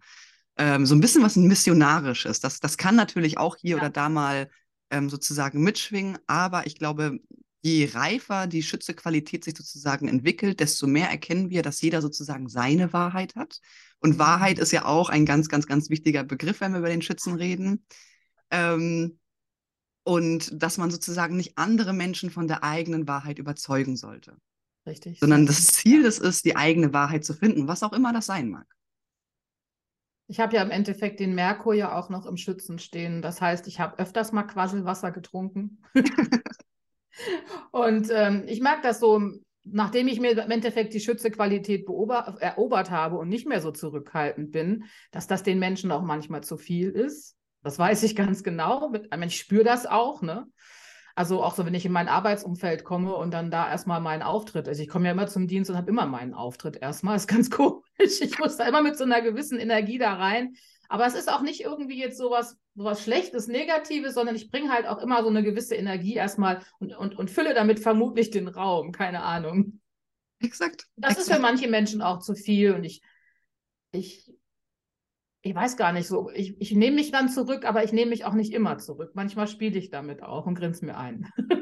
ähm, 0.58 0.86
so 0.86 0.96
ein 0.96 1.02
bisschen 1.02 1.24
was 1.24 1.36
Missionarisches. 1.36 2.40
Das, 2.40 2.60
das 2.60 2.78
kann 2.78 2.96
natürlich 2.96 3.38
auch 3.38 3.56
hier 3.56 3.78
ja. 3.78 3.78
oder 3.78 3.90
da 3.90 4.10
mal 4.10 4.50
ähm, 4.90 5.10
sozusagen 5.10 5.62
mitschwingen, 5.64 6.18
aber 6.28 6.66
ich 6.66 6.76
glaube, 6.76 7.20
je 7.62 7.90
reifer 7.94 8.48
die 8.48 8.64
Schützequalität 8.64 9.44
sich 9.44 9.56
sozusagen 9.56 10.08
entwickelt, 10.08 10.60
desto 10.60 10.88
mehr 10.88 11.10
erkennen 11.10 11.50
wir, 11.50 11.62
dass 11.62 11.82
jeder 11.82 12.02
sozusagen 12.02 12.48
seine 12.48 12.94
Wahrheit 12.94 13.36
hat. 13.36 13.60
Und 14.00 14.16
mhm. 14.16 14.20
Wahrheit 14.20 14.60
ist 14.60 14.72
ja 14.72 14.86
auch 14.86 15.10
ein 15.10 15.26
ganz, 15.26 15.50
ganz, 15.50 15.68
ganz 15.68 15.90
wichtiger 15.90 16.24
Begriff, 16.24 16.62
wenn 16.62 16.72
wir 16.72 16.80
über 16.80 16.90
den 16.90 17.02
Schützen 17.02 17.36
reden. 17.36 17.86
Ähm, 18.50 19.20
und 20.04 20.52
dass 20.62 20.78
man 20.78 20.90
sozusagen 20.90 21.36
nicht 21.36 21.58
andere 21.58 21.94
Menschen 21.94 22.32
von 22.32 22.48
der 22.48 22.64
eigenen 22.64 23.08
Wahrheit 23.08 23.38
überzeugen 23.38 23.96
sollte. 23.96 24.38
Richtig. 24.86 25.20
Sondern 25.20 25.46
das 25.46 25.68
Ziel 25.68 26.04
des 26.04 26.18
ist, 26.18 26.46
die 26.46 26.56
eigene 26.56 26.94
Wahrheit 26.94 27.26
zu 27.26 27.34
finden, 27.34 27.68
was 27.68 27.84
auch 27.84 27.94
immer 27.94 28.14
das 28.14 28.26
sein 28.26 28.50
mag. 28.50 28.66
Ich 30.30 30.40
habe 30.40 30.56
ja 30.56 30.62
im 30.62 30.70
Endeffekt 30.70 31.20
den 31.20 31.34
Merkur 31.34 31.74
ja 31.74 31.98
auch 31.98 32.10
noch 32.10 32.28
im 32.28 32.38
Schützen 32.38 32.78
stehen. 32.78 33.24
Das 33.24 33.42
heißt, 33.42 33.68
ich 33.68 33.80
habe 33.80 33.98
öfters 33.98 34.32
mal 34.32 34.44
Quasselwasser 34.44 35.12
getrunken. 35.12 35.82
und 37.72 38.10
ähm, 38.12 38.44
ich 38.46 38.62
merke 38.62 38.84
das 38.84 39.00
so, 39.00 39.20
nachdem 39.64 40.08
ich 40.08 40.20
mir 40.20 40.38
im 40.38 40.52
Endeffekt 40.52 40.94
die 40.94 41.00
Schützequalität 41.00 41.88
erobert 41.88 42.92
habe 42.92 43.18
und 43.18 43.28
nicht 43.28 43.48
mehr 43.48 43.60
so 43.60 43.72
zurückhaltend 43.72 44.52
bin, 44.52 44.84
dass 45.10 45.26
das 45.26 45.42
den 45.42 45.58
Menschen 45.58 45.92
auch 45.92 46.04
manchmal 46.04 46.44
zu 46.44 46.58
viel 46.58 46.92
ist. 46.92 47.36
Das 47.64 47.80
weiß 47.80 48.04
ich 48.04 48.16
ganz 48.16 48.44
genau. 48.44 48.94
Ich 49.26 49.40
spüre 49.40 49.64
das 49.64 49.88
auch, 49.88 50.22
ne? 50.22 50.46
Also 51.16 51.44
auch 51.44 51.56
so, 51.56 51.66
wenn 51.66 51.74
ich 51.74 51.88
in 51.88 51.92
mein 51.92 52.08
Arbeitsumfeld 52.08 52.84
komme 52.84 53.16
und 53.16 53.32
dann 53.32 53.50
da 53.50 53.68
erstmal 53.68 54.00
meinen 54.00 54.22
Auftritt. 54.22 54.68
Also 54.68 54.84
ich 54.84 54.90
komme 54.90 55.08
ja 55.08 55.12
immer 55.12 55.28
zum 55.28 55.48
Dienst 55.48 55.72
und 55.72 55.76
habe 55.76 55.90
immer 55.90 56.06
meinen 56.06 56.36
Auftritt 56.36 56.78
erstmal. 56.78 57.16
Ist 57.16 57.28
ganz 57.28 57.50
komisch. 57.50 57.89
Ich 58.00 58.40
muss 58.40 58.58
da 58.58 58.68
immer 58.68 58.82
mit 58.82 58.98
so 58.98 59.04
einer 59.04 59.22
gewissen 59.22 59.60
Energie 59.60 59.98
da 59.98 60.14
rein. 60.14 60.56
Aber 60.88 61.06
es 61.06 61.14
ist 61.14 61.32
auch 61.32 61.42
nicht 61.42 61.62
irgendwie 61.62 62.00
jetzt 62.00 62.18
sowas, 62.18 62.58
sowas 62.76 63.04
Schlechtes, 63.04 63.48
Negatives, 63.48 64.16
sondern 64.16 64.36
ich 64.36 64.50
bringe 64.50 64.72
halt 64.72 64.88
auch 64.88 64.98
immer 65.00 65.22
so 65.22 65.30
eine 65.30 65.44
gewisse 65.44 65.76
Energie 65.76 66.16
erstmal 66.16 66.64
und, 66.80 66.96
und, 66.96 67.16
und 67.16 67.30
fülle 67.30 67.54
damit 67.54 67.80
vermutlich 67.80 68.32
den 68.32 68.48
Raum. 68.48 68.92
Keine 68.92 69.22
Ahnung. 69.22 69.82
Exakt. 70.40 70.88
Das 70.96 71.12
exakt. 71.12 71.28
ist 71.28 71.36
für 71.36 71.42
manche 71.42 71.68
Menschen 71.70 72.02
auch 72.02 72.20
zu 72.20 72.34
viel 72.34 72.74
und 72.74 72.84
ich, 72.84 73.02
ich, 73.92 74.34
ich 75.42 75.54
weiß 75.54 75.78
gar 75.78 75.94
nicht 75.94 76.08
so. 76.08 76.32
Ich, 76.32 76.60
ich 76.60 76.72
nehme 76.72 76.96
mich 76.96 77.12
dann 77.12 77.30
zurück, 77.30 77.66
aber 77.66 77.84
ich 77.84 77.94
nehme 77.94 78.10
mich 78.10 78.26
auch 78.26 78.34
nicht 78.34 78.54
immer 78.54 78.80
zurück. 78.80 79.12
Manchmal 79.14 79.48
spiele 79.48 79.78
ich 79.78 79.92
damit 79.92 80.24
auch 80.24 80.48
und 80.48 80.56
grinse 80.56 80.86
mir 80.86 80.98
ein. 80.98 81.30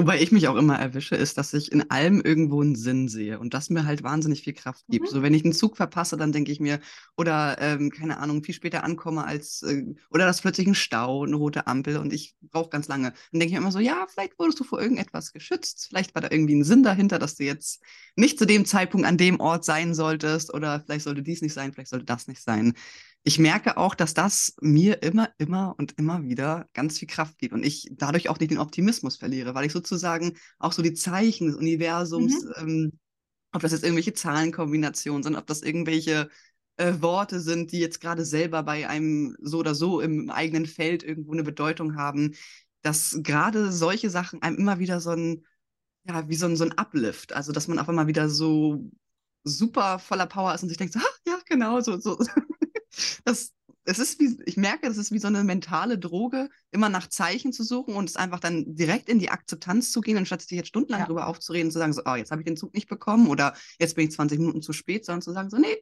Wobei 0.00 0.18
ich 0.18 0.32
mich 0.32 0.48
auch 0.48 0.56
immer 0.56 0.78
erwische, 0.78 1.14
ist, 1.14 1.36
dass 1.36 1.52
ich 1.52 1.70
in 1.70 1.90
allem 1.90 2.22
irgendwo 2.22 2.62
einen 2.62 2.74
Sinn 2.74 3.06
sehe 3.06 3.38
und 3.38 3.52
das 3.52 3.68
mir 3.68 3.84
halt 3.84 4.02
wahnsinnig 4.02 4.40
viel 4.40 4.54
Kraft 4.54 4.82
gibt. 4.88 5.10
Mhm. 5.10 5.14
So, 5.14 5.22
wenn 5.22 5.34
ich 5.34 5.44
einen 5.44 5.52
Zug 5.52 5.76
verpasse, 5.76 6.16
dann 6.16 6.32
denke 6.32 6.50
ich 6.50 6.58
mir, 6.58 6.80
oder 7.18 7.58
ähm, 7.60 7.90
keine 7.90 8.18
Ahnung, 8.18 8.42
viel 8.42 8.54
später 8.54 8.82
ankomme 8.82 9.24
als, 9.24 9.60
äh, 9.60 9.84
oder 10.08 10.24
das 10.24 10.36
ist 10.36 10.40
plötzlich 10.40 10.66
ein 10.66 10.74
Stau, 10.74 11.24
eine 11.24 11.36
rote 11.36 11.66
Ampel 11.66 11.98
und 11.98 12.14
ich 12.14 12.34
brauche 12.50 12.70
ganz 12.70 12.88
lange. 12.88 13.12
Dann 13.30 13.40
denke 13.40 13.46
ich 13.48 13.52
mir 13.52 13.58
immer 13.58 13.72
so, 13.72 13.78
ja, 13.78 14.06
vielleicht 14.08 14.38
wurdest 14.38 14.58
du 14.58 14.64
vor 14.64 14.80
irgendetwas 14.80 15.34
geschützt, 15.34 15.88
vielleicht 15.90 16.14
war 16.14 16.22
da 16.22 16.30
irgendwie 16.30 16.54
ein 16.54 16.64
Sinn 16.64 16.82
dahinter, 16.82 17.18
dass 17.18 17.34
du 17.34 17.44
jetzt 17.44 17.82
nicht 18.16 18.38
zu 18.38 18.46
dem 18.46 18.64
Zeitpunkt 18.64 19.06
an 19.06 19.18
dem 19.18 19.38
Ort 19.38 19.66
sein 19.66 19.94
solltest 19.94 20.54
oder 20.54 20.80
vielleicht 20.80 21.04
sollte 21.04 21.22
dies 21.22 21.42
nicht 21.42 21.52
sein, 21.52 21.74
vielleicht 21.74 21.90
sollte 21.90 22.06
das 22.06 22.26
nicht 22.26 22.42
sein 22.42 22.72
ich 23.22 23.38
merke 23.38 23.76
auch, 23.76 23.94
dass 23.94 24.14
das 24.14 24.54
mir 24.60 25.02
immer, 25.02 25.28
immer 25.38 25.74
und 25.78 25.98
immer 25.98 26.22
wieder 26.22 26.66
ganz 26.72 26.98
viel 26.98 27.08
Kraft 27.08 27.38
gibt 27.38 27.52
und 27.52 27.64
ich 27.64 27.88
dadurch 27.92 28.28
auch 28.28 28.38
nicht 28.38 28.50
den 28.50 28.58
Optimismus 28.58 29.16
verliere, 29.16 29.54
weil 29.54 29.66
ich 29.66 29.72
sozusagen 29.72 30.38
auch 30.58 30.72
so 30.72 30.82
die 30.82 30.94
Zeichen 30.94 31.46
des 31.48 31.56
Universums, 31.56 32.44
mhm. 32.44 32.52
ähm, 32.56 32.98
ob 33.52 33.62
das 33.62 33.72
jetzt 33.72 33.84
irgendwelche 33.84 34.14
Zahlenkombinationen 34.14 35.22
sind, 35.22 35.36
ob 35.36 35.46
das 35.46 35.62
irgendwelche 35.62 36.30
äh, 36.76 36.94
Worte 37.00 37.40
sind, 37.40 37.72
die 37.72 37.80
jetzt 37.80 38.00
gerade 38.00 38.24
selber 38.24 38.62
bei 38.62 38.88
einem 38.88 39.36
so 39.40 39.58
oder 39.58 39.74
so 39.74 40.00
im 40.00 40.30
eigenen 40.30 40.66
Feld 40.66 41.02
irgendwo 41.02 41.32
eine 41.32 41.42
Bedeutung 41.42 41.96
haben, 41.96 42.34
dass 42.82 43.18
gerade 43.22 43.70
solche 43.70 44.08
Sachen 44.08 44.40
einem 44.40 44.56
immer 44.56 44.78
wieder 44.78 45.00
so 45.00 45.10
ein, 45.10 45.44
ja, 46.04 46.26
wie 46.28 46.36
so 46.36 46.46
ein, 46.46 46.56
so 46.56 46.64
ein 46.64 46.78
Uplift, 46.78 47.34
also 47.34 47.52
dass 47.52 47.68
man 47.68 47.78
auf 47.78 47.88
einmal 47.88 48.06
wieder 48.06 48.30
so 48.30 48.90
super 49.44 49.98
voller 49.98 50.26
Power 50.26 50.54
ist 50.54 50.62
und 50.62 50.70
sich 50.70 50.78
denkt, 50.78 50.94
so, 50.94 51.00
ah, 51.00 51.14
ja, 51.26 51.38
genau, 51.46 51.80
so, 51.80 51.98
so, 52.00 52.18
das, 53.30 53.52
es 53.84 53.98
ist 53.98 54.20
wie, 54.20 54.38
ich 54.44 54.56
merke, 54.56 54.88
das 54.88 54.96
ist 54.96 55.12
wie 55.12 55.18
so 55.18 55.28
eine 55.28 55.44
mentale 55.44 55.98
Droge, 55.98 56.50
immer 56.70 56.88
nach 56.88 57.08
Zeichen 57.08 57.52
zu 57.52 57.62
suchen 57.62 57.94
und 57.94 58.08
es 58.08 58.16
einfach 58.16 58.40
dann 58.40 58.74
direkt 58.74 59.08
in 59.08 59.18
die 59.18 59.30
Akzeptanz 59.30 59.92
zu 59.92 60.00
gehen, 60.00 60.16
anstatt 60.16 60.42
sich 60.42 60.50
jetzt 60.50 60.68
stundenlang 60.68 61.00
ja. 61.00 61.06
drüber 61.06 61.26
aufzureden 61.26 61.68
und 61.68 61.72
zu 61.72 61.78
sagen, 61.78 61.92
so, 61.92 62.02
oh, 62.04 62.14
jetzt 62.14 62.30
habe 62.30 62.42
ich 62.42 62.46
den 62.46 62.56
Zug 62.56 62.74
nicht 62.74 62.88
bekommen 62.88 63.28
oder 63.28 63.54
jetzt 63.78 63.94
bin 63.94 64.06
ich 64.06 64.12
20 64.12 64.38
Minuten 64.38 64.62
zu 64.62 64.72
spät, 64.72 65.04
sondern 65.04 65.22
zu 65.22 65.32
sagen, 65.32 65.50
so, 65.50 65.58
nee. 65.58 65.76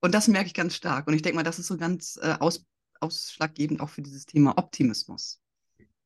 Und 0.00 0.14
das 0.14 0.28
merke 0.28 0.46
ich 0.46 0.54
ganz 0.54 0.74
stark. 0.74 1.06
Und 1.08 1.14
ich 1.14 1.22
denke 1.22 1.36
mal, 1.36 1.42
das 1.42 1.58
ist 1.58 1.66
so 1.66 1.76
ganz 1.76 2.18
äh, 2.22 2.36
aus, 2.38 2.64
ausschlaggebend 3.00 3.80
auch 3.80 3.88
für 3.88 4.02
dieses 4.02 4.26
Thema 4.26 4.56
Optimismus. 4.58 5.40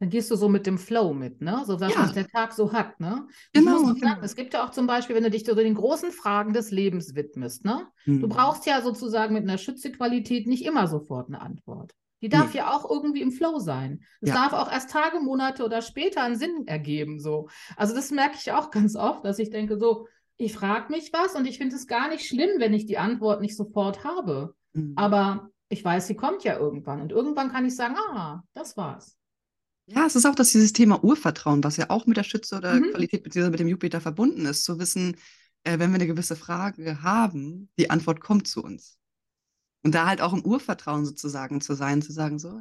Dann 0.01 0.09
gehst 0.09 0.31
du 0.31 0.37
so 0.37 0.49
mit 0.49 0.67
dem 0.67 0.79
Flow 0.79 1.13
mit, 1.13 1.43
ne? 1.43 1.63
So 1.67 1.79
was, 1.79 1.95
ja. 1.95 2.01
was 2.01 2.15
der 2.15 2.27
Tag 2.27 2.55
so 2.55 2.73
hat, 2.73 2.99
ne? 3.01 3.29
Genau, 3.53 3.79
genau. 3.83 3.95
Sagen, 3.95 4.25
es 4.25 4.35
gibt 4.35 4.55
ja 4.55 4.65
auch 4.65 4.71
zum 4.71 4.87
Beispiel, 4.87 5.15
wenn 5.15 5.25
du 5.25 5.31
dich 5.31 5.45
so 5.45 5.55
den 5.55 5.75
großen 5.75 6.11
Fragen 6.11 6.55
des 6.55 6.71
Lebens 6.71 7.15
widmest, 7.15 7.67
ne? 7.67 7.87
Mhm. 8.07 8.21
Du 8.21 8.29
brauchst 8.29 8.65
ja 8.65 8.81
sozusagen 8.81 9.35
mit 9.35 9.43
einer 9.43 9.59
Schützequalität 9.59 10.47
nicht 10.47 10.65
immer 10.65 10.89
sofort 10.89 11.29
eine 11.29 11.43
Antwort. 11.43 11.93
Die 12.23 12.31
darf 12.31 12.53
nee. 12.53 12.59
ja 12.59 12.75
auch 12.75 12.89
irgendwie 12.89 13.21
im 13.21 13.31
Flow 13.31 13.59
sein. 13.59 14.01
Es 14.23 14.31
ja. 14.31 14.35
darf 14.35 14.55
auch 14.55 14.73
erst 14.73 14.91
Tage, 14.91 15.21
Monate 15.21 15.65
oder 15.65 15.83
später 15.83 16.23
einen 16.23 16.37
Sinn 16.37 16.67
ergeben. 16.67 17.21
So. 17.21 17.49
Also 17.77 17.95
das 17.95 18.11
merke 18.11 18.37
ich 18.39 18.53
auch 18.53 18.71
ganz 18.71 18.97
oft, 18.97 19.25
dass 19.27 19.39
ich 19.39 19.51
denke, 19.51 19.79
so, 19.79 20.07
ich 20.39 20.55
frage 20.55 20.91
mich 20.91 21.13
was 21.13 21.35
und 21.35 21.47
ich 21.47 21.59
finde 21.59 21.77
es 21.77 21.87
gar 21.87 22.09
nicht 22.09 22.27
schlimm, 22.27 22.59
wenn 22.59 22.73
ich 22.73 22.87
die 22.87 22.97
Antwort 22.97 23.43
nicht 23.43 23.57
sofort 23.57 24.03
habe. 24.03 24.55
Mhm. 24.73 24.95
Aber 24.97 25.51
ich 25.69 25.85
weiß, 25.85 26.07
sie 26.07 26.17
kommt 26.17 26.43
ja 26.43 26.59
irgendwann. 26.59 27.03
Und 27.03 27.13
irgendwann 27.13 27.53
kann 27.53 27.67
ich 27.67 27.77
sagen, 27.77 27.97
ah, 27.97 28.43
das 28.55 28.79
war's. 28.79 29.20
Ja, 29.93 30.07
es 30.07 30.15
ist 30.15 30.25
auch 30.25 30.37
das 30.37 30.53
dieses 30.53 30.73
Thema 30.73 31.03
Urvertrauen, 31.03 31.65
was 31.65 31.77
ja 31.77 31.91
auch 31.91 32.07
mit 32.07 32.17
der 32.17 32.23
Schütze 32.23 32.57
oder 32.57 32.75
mhm. 32.75 32.91
Qualität 32.93 33.25
beziehungsweise 33.25 33.51
mit 33.51 33.61
dem 33.61 33.69
Jupiter 33.69 34.01
verbunden 34.01 34.47
ist, 34.47 34.63
zu 34.63 34.79
wissen, 34.79 35.17
äh, 35.65 35.79
wenn 35.79 35.91
wir 35.91 35.97
eine 35.97 36.07
gewisse 36.07 36.37
Frage 36.37 37.03
haben, 37.03 37.69
die 37.77 37.91
Antwort 37.91 38.21
kommt 38.21 38.47
zu 38.47 38.63
uns. 38.63 38.99
Und 39.83 39.95
da 39.95 40.07
halt 40.07 40.21
auch 40.21 40.33
im 40.33 40.45
Urvertrauen 40.45 41.07
sozusagen 41.07 41.61
zu 41.61 41.75
sein, 41.75 42.03
zu 42.03 42.13
sagen, 42.13 42.39
so, 42.39 42.61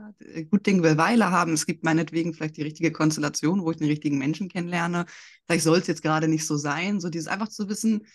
gut 0.50 0.66
Ding 0.66 0.82
will 0.84 0.98
Weile 0.98 1.30
haben, 1.32 1.54
es 1.54 1.66
gibt 1.66 1.84
meinetwegen 1.84 2.34
vielleicht 2.34 2.56
die 2.58 2.64
richtige 2.64 2.92
Konstellation, 2.94 3.62
wo 3.62 3.72
ich 3.72 3.78
den 3.78 3.88
richtigen 3.90 4.18
Menschen 4.18 4.48
kennenlerne. 4.48 5.06
Vielleicht 5.46 5.66
soll 5.66 5.78
es 5.80 5.88
jetzt 5.88 6.02
gerade 6.02 6.30
nicht 6.30 6.48
so 6.48 6.56
sein. 6.56 7.02
So 7.02 7.10
dieses 7.10 7.28
einfach 7.28 7.50
zu 7.50 7.68
wissen, 7.68 8.06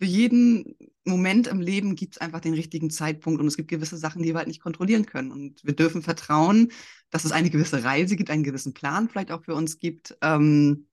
für 0.00 0.06
jeden 0.06 0.76
Moment 1.04 1.46
im 1.46 1.60
Leben 1.60 1.94
gibt 1.94 2.14
es 2.14 2.20
einfach 2.22 2.40
den 2.40 2.54
richtigen 2.54 2.88
Zeitpunkt 2.88 3.38
und 3.38 3.46
es 3.46 3.58
gibt 3.58 3.68
gewisse 3.68 3.98
Sachen, 3.98 4.22
die 4.22 4.30
wir 4.30 4.38
halt 4.38 4.48
nicht 4.48 4.62
kontrollieren 4.62 5.04
können. 5.04 5.30
Und 5.30 5.62
wir 5.62 5.74
dürfen 5.74 6.00
vertrauen, 6.00 6.72
dass 7.10 7.26
es 7.26 7.32
eine 7.32 7.50
gewisse 7.50 7.84
Reise 7.84 8.16
gibt, 8.16 8.30
einen 8.30 8.42
gewissen 8.42 8.72
Plan 8.72 9.10
vielleicht 9.10 9.30
auch 9.30 9.44
für 9.44 9.54
uns 9.54 9.78
gibt, 9.78 10.16
ähm, 10.22 10.86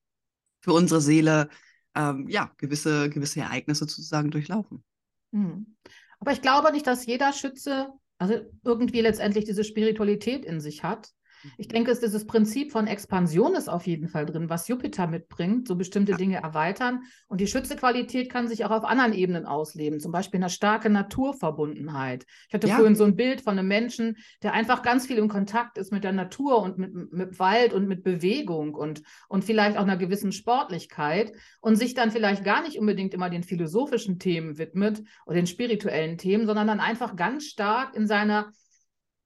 für 0.60 0.74
unsere 0.74 1.00
Seele, 1.00 1.48
ähm, 1.96 2.28
ja, 2.28 2.52
gewisse, 2.58 3.10
gewisse 3.10 3.40
Ereignisse 3.40 3.86
sozusagen 3.86 4.30
durchlaufen. 4.30 4.84
Hm. 5.32 5.78
Aber 6.20 6.34
ich 6.34 6.42
glaube 6.42 6.74
nicht, 6.74 6.86
dass 6.86 7.06
jeder 7.06 7.32
Schütze 7.32 7.88
also 8.18 8.36
irgendwie 8.66 9.00
letztendlich 9.00 9.46
diese 9.46 9.64
Spiritualität 9.64 10.44
in 10.44 10.60
sich 10.60 10.84
hat. 10.84 11.12
Ich 11.58 11.68
denke, 11.68 11.92
es 11.92 11.98
ist 11.98 12.04
dieses 12.04 12.26
Prinzip 12.26 12.72
von 12.72 12.88
Expansion 12.88 13.56
ist 13.56 13.70
auf 13.70 13.88
jeden 13.88 14.08
Fall 14.08 14.26
drin, 14.26 14.50
was 14.50 14.68
Jupiter 14.68 15.08
mitbringt, 15.08 15.68
so 15.68 15.76
bestimmte 15.76 16.14
Dinge 16.14 16.38
erweitern. 16.38 17.04
Und 17.28 17.42
die 17.42 17.48
Schützequalität 17.48 18.32
kann 18.32 18.48
sich 18.48 18.66
auch 18.66 18.72
auf 18.72 18.84
anderen 18.84 19.14
Ebenen 19.14 19.46
ausleben, 19.46 20.00
zum 20.00 20.12
Beispiel 20.12 20.40
eine 20.40 20.50
starke 20.50 20.90
Naturverbundenheit. 20.90 22.26
Ich 22.48 22.54
hatte 22.54 22.68
ja. 22.68 22.76
vorhin 22.76 22.96
so 22.96 23.04
ein 23.04 23.16
Bild 23.16 23.42
von 23.42 23.58
einem 23.58 23.68
Menschen, 23.68 24.18
der 24.44 24.54
einfach 24.54 24.82
ganz 24.82 25.08
viel 25.08 25.18
in 25.18 25.28
Kontakt 25.28 25.78
ist 25.78 25.92
mit 25.92 26.04
der 26.04 26.14
Natur 26.14 26.62
und 26.62 26.78
mit, 26.78 27.14
mit 27.14 27.40
Wald 27.40 27.74
und 27.74 27.88
mit 27.88 28.04
Bewegung 28.04 28.74
und, 28.74 29.02
und 29.28 29.44
vielleicht 29.44 29.78
auch 29.78 29.84
einer 29.84 29.98
gewissen 29.98 30.32
Sportlichkeit 30.32 31.34
und 31.62 31.76
sich 31.76 31.94
dann 31.94 32.12
vielleicht 32.12 32.44
gar 32.44 32.62
nicht 32.62 32.80
unbedingt 32.80 33.14
immer 33.14 33.30
den 33.30 33.44
philosophischen 33.44 34.20
Themen 34.20 34.58
widmet 34.58 35.04
oder 35.26 35.36
den 35.36 35.48
spirituellen 35.48 36.18
Themen, 36.18 36.46
sondern 36.46 36.68
dann 36.68 36.80
einfach 36.80 37.16
ganz 37.16 37.46
stark 37.46 37.96
in 37.96 38.08
seiner 38.08 38.52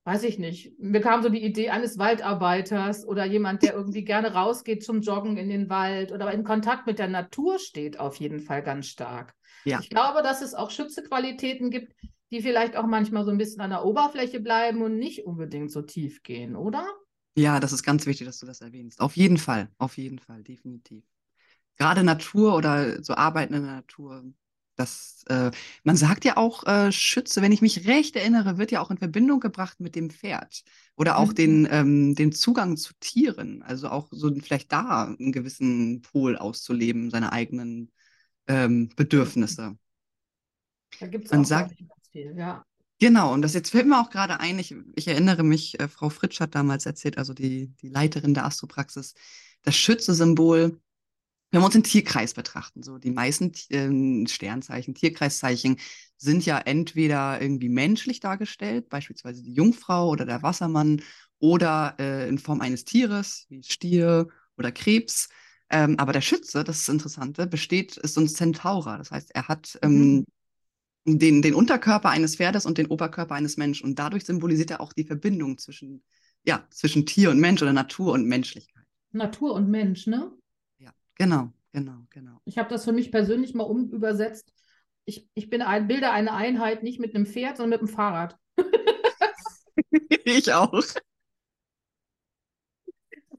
weiß 0.03 0.23
ich 0.23 0.39
nicht, 0.39 0.79
mir 0.79 0.99
kam 0.99 1.21
so 1.21 1.29
die 1.29 1.43
Idee 1.43 1.69
eines 1.69 1.97
Waldarbeiters 1.97 3.07
oder 3.07 3.25
jemand, 3.25 3.61
der 3.61 3.73
irgendwie 3.73 4.03
gerne 4.03 4.33
rausgeht 4.33 4.83
zum 4.83 5.01
Joggen 5.01 5.37
in 5.37 5.49
den 5.49 5.69
Wald 5.69 6.11
oder 6.11 6.31
in 6.31 6.43
Kontakt 6.43 6.87
mit 6.87 6.97
der 6.97 7.07
Natur 7.07 7.59
steht, 7.59 7.99
auf 7.99 8.15
jeden 8.15 8.39
Fall 8.39 8.63
ganz 8.63 8.87
stark. 8.87 9.35
Ja. 9.63 9.79
Ich 9.79 9.89
glaube, 9.89 10.23
dass 10.23 10.41
es 10.41 10.55
auch 10.55 10.71
Schützequalitäten 10.71 11.69
gibt, 11.69 11.93
die 12.31 12.41
vielleicht 12.41 12.75
auch 12.77 12.87
manchmal 12.87 13.25
so 13.25 13.31
ein 13.31 13.37
bisschen 13.37 13.61
an 13.61 13.69
der 13.69 13.85
Oberfläche 13.85 14.39
bleiben 14.39 14.81
und 14.81 14.97
nicht 14.97 15.25
unbedingt 15.25 15.71
so 15.71 15.81
tief 15.81 16.23
gehen, 16.23 16.55
oder? 16.55 16.87
Ja, 17.35 17.59
das 17.59 17.71
ist 17.71 17.83
ganz 17.83 18.05
wichtig, 18.05 18.25
dass 18.25 18.39
du 18.39 18.45
das 18.45 18.61
erwähnst. 18.61 18.99
Auf 18.99 19.15
jeden 19.15 19.37
Fall, 19.37 19.69
auf 19.77 19.97
jeden 19.97 20.19
Fall, 20.19 20.41
definitiv. 20.43 21.03
Gerade 21.77 22.03
Natur 22.03 22.55
oder 22.55 23.03
so 23.03 23.13
Arbeiten 23.13 23.53
in 23.53 23.63
der 23.63 23.75
Natur 23.75 24.23
das, 24.75 25.23
äh, 25.27 25.51
man 25.83 25.95
sagt 25.95 26.25
ja 26.25 26.37
auch, 26.37 26.65
äh, 26.65 26.91
Schütze, 26.91 27.41
wenn 27.41 27.51
ich 27.51 27.61
mich 27.61 27.87
recht 27.87 28.15
erinnere, 28.15 28.57
wird 28.57 28.71
ja 28.71 28.81
auch 28.81 28.91
in 28.91 28.97
Verbindung 28.97 29.39
gebracht 29.39 29.79
mit 29.79 29.95
dem 29.95 30.09
Pferd 30.09 30.63
oder 30.95 31.17
auch 31.17 31.29
mhm. 31.29 31.35
den, 31.35 31.67
ähm, 31.71 32.15
den 32.15 32.31
Zugang 32.31 32.77
zu 32.77 32.93
Tieren. 32.99 33.61
Also 33.63 33.89
auch 33.89 34.07
so 34.11 34.33
vielleicht 34.35 34.71
da 34.71 35.15
einen 35.17 35.31
gewissen 35.31 36.01
Pol 36.01 36.37
auszuleben, 36.37 37.11
seine 37.11 37.31
eigenen 37.31 37.91
ähm, 38.47 38.89
Bedürfnisse. 38.95 39.77
Da 40.99 41.07
gibt 41.07 41.25
es 41.25 41.31
auch 41.31 41.45
sagt, 41.45 41.77
ganz 41.77 42.09
viel, 42.11 42.35
ja. 42.35 42.65
Genau, 42.99 43.33
und 43.33 43.41
das 43.41 43.55
jetzt 43.55 43.71
fällt 43.71 43.87
mir 43.87 43.99
auch 43.99 44.11
gerade 44.11 44.39
ein, 44.39 44.59
ich, 44.59 44.75
ich 44.95 45.07
erinnere 45.07 45.43
mich, 45.43 45.79
äh, 45.79 45.87
Frau 45.87 46.09
Fritsch 46.09 46.39
hat 46.39 46.53
damals 46.53 46.85
erzählt, 46.85 47.17
also 47.17 47.33
die, 47.33 47.69
die 47.81 47.89
Leiterin 47.89 48.35
der 48.35 48.45
Astropraxis, 48.45 49.15
das 49.63 49.75
Schütze-Symbol 49.75 50.79
wenn 51.51 51.61
wir 51.61 51.65
uns 51.65 51.73
den 51.73 51.83
Tierkreis 51.83 52.33
betrachten, 52.33 52.81
so 52.81 52.97
die 52.97 53.11
meisten 53.11 53.51
äh, 53.69 54.27
Sternzeichen, 54.27 54.95
Tierkreiszeichen 54.95 55.77
sind 56.17 56.45
ja 56.45 56.57
entweder 56.59 57.41
irgendwie 57.41 57.69
menschlich 57.69 58.19
dargestellt, 58.19 58.89
beispielsweise 58.89 59.43
die 59.43 59.53
Jungfrau 59.53 60.09
oder 60.09 60.25
der 60.25 60.43
Wassermann, 60.43 61.01
oder 61.41 61.95
äh, 61.99 62.29
in 62.29 62.37
Form 62.37 62.61
eines 62.61 62.85
Tieres, 62.85 63.47
wie 63.49 63.63
Stier 63.63 64.29
oder 64.57 64.71
Krebs. 64.71 65.27
Ähm, 65.69 65.95
aber 65.97 66.13
der 66.13 66.21
Schütze, 66.21 66.63
das 66.63 66.77
ist 66.77 66.87
das 66.87 66.93
Interessante, 66.93 67.47
besteht, 67.47 67.97
ist 67.97 68.13
so 68.13 68.21
ein 68.21 68.27
Zentaurer. 68.27 68.97
Das 68.97 69.11
heißt, 69.11 69.31
er 69.33 69.47
hat 69.47 69.77
ähm, 69.81 70.25
mhm. 71.05 71.19
den, 71.19 71.41
den 71.41 71.55
Unterkörper 71.55 72.09
eines 72.09 72.35
Pferdes 72.35 72.65
und 72.65 72.77
den 72.77 72.87
Oberkörper 72.87 73.35
eines 73.35 73.57
Menschen. 73.57 73.89
Und 73.89 73.97
dadurch 73.97 74.23
symbolisiert 74.25 74.69
er 74.69 74.81
auch 74.81 74.93
die 74.93 75.05
Verbindung 75.05 75.57
zwischen, 75.57 76.03
ja, 76.43 76.65
zwischen 76.69 77.05
Tier 77.05 77.31
und 77.31 77.39
Mensch 77.39 77.61
oder 77.61 77.73
Natur 77.73 78.13
und 78.13 78.27
Menschlichkeit. 78.27 78.85
Natur 79.11 79.53
und 79.53 79.69
Mensch, 79.69 80.07
ne? 80.07 80.31
Genau, 81.21 81.53
genau, 81.71 82.07
genau. 82.09 82.41
Ich 82.45 82.57
habe 82.57 82.69
das 82.69 82.83
für 82.83 82.93
mich 82.93 83.11
persönlich 83.11 83.53
mal 83.53 83.65
umübersetzt. 83.65 84.51
Ich, 85.05 85.29
ich 85.35 85.51
bin 85.51 85.61
ein, 85.61 85.87
bilde 85.87 86.09
eine 86.09 86.33
Einheit 86.33 86.81
nicht 86.81 86.99
mit 86.99 87.13
einem 87.13 87.27
Pferd, 87.27 87.57
sondern 87.57 87.79
mit 87.79 87.87
einem 87.87 87.95
Fahrrad. 87.95 88.39
ich 90.25 90.51
auch. 90.51 90.73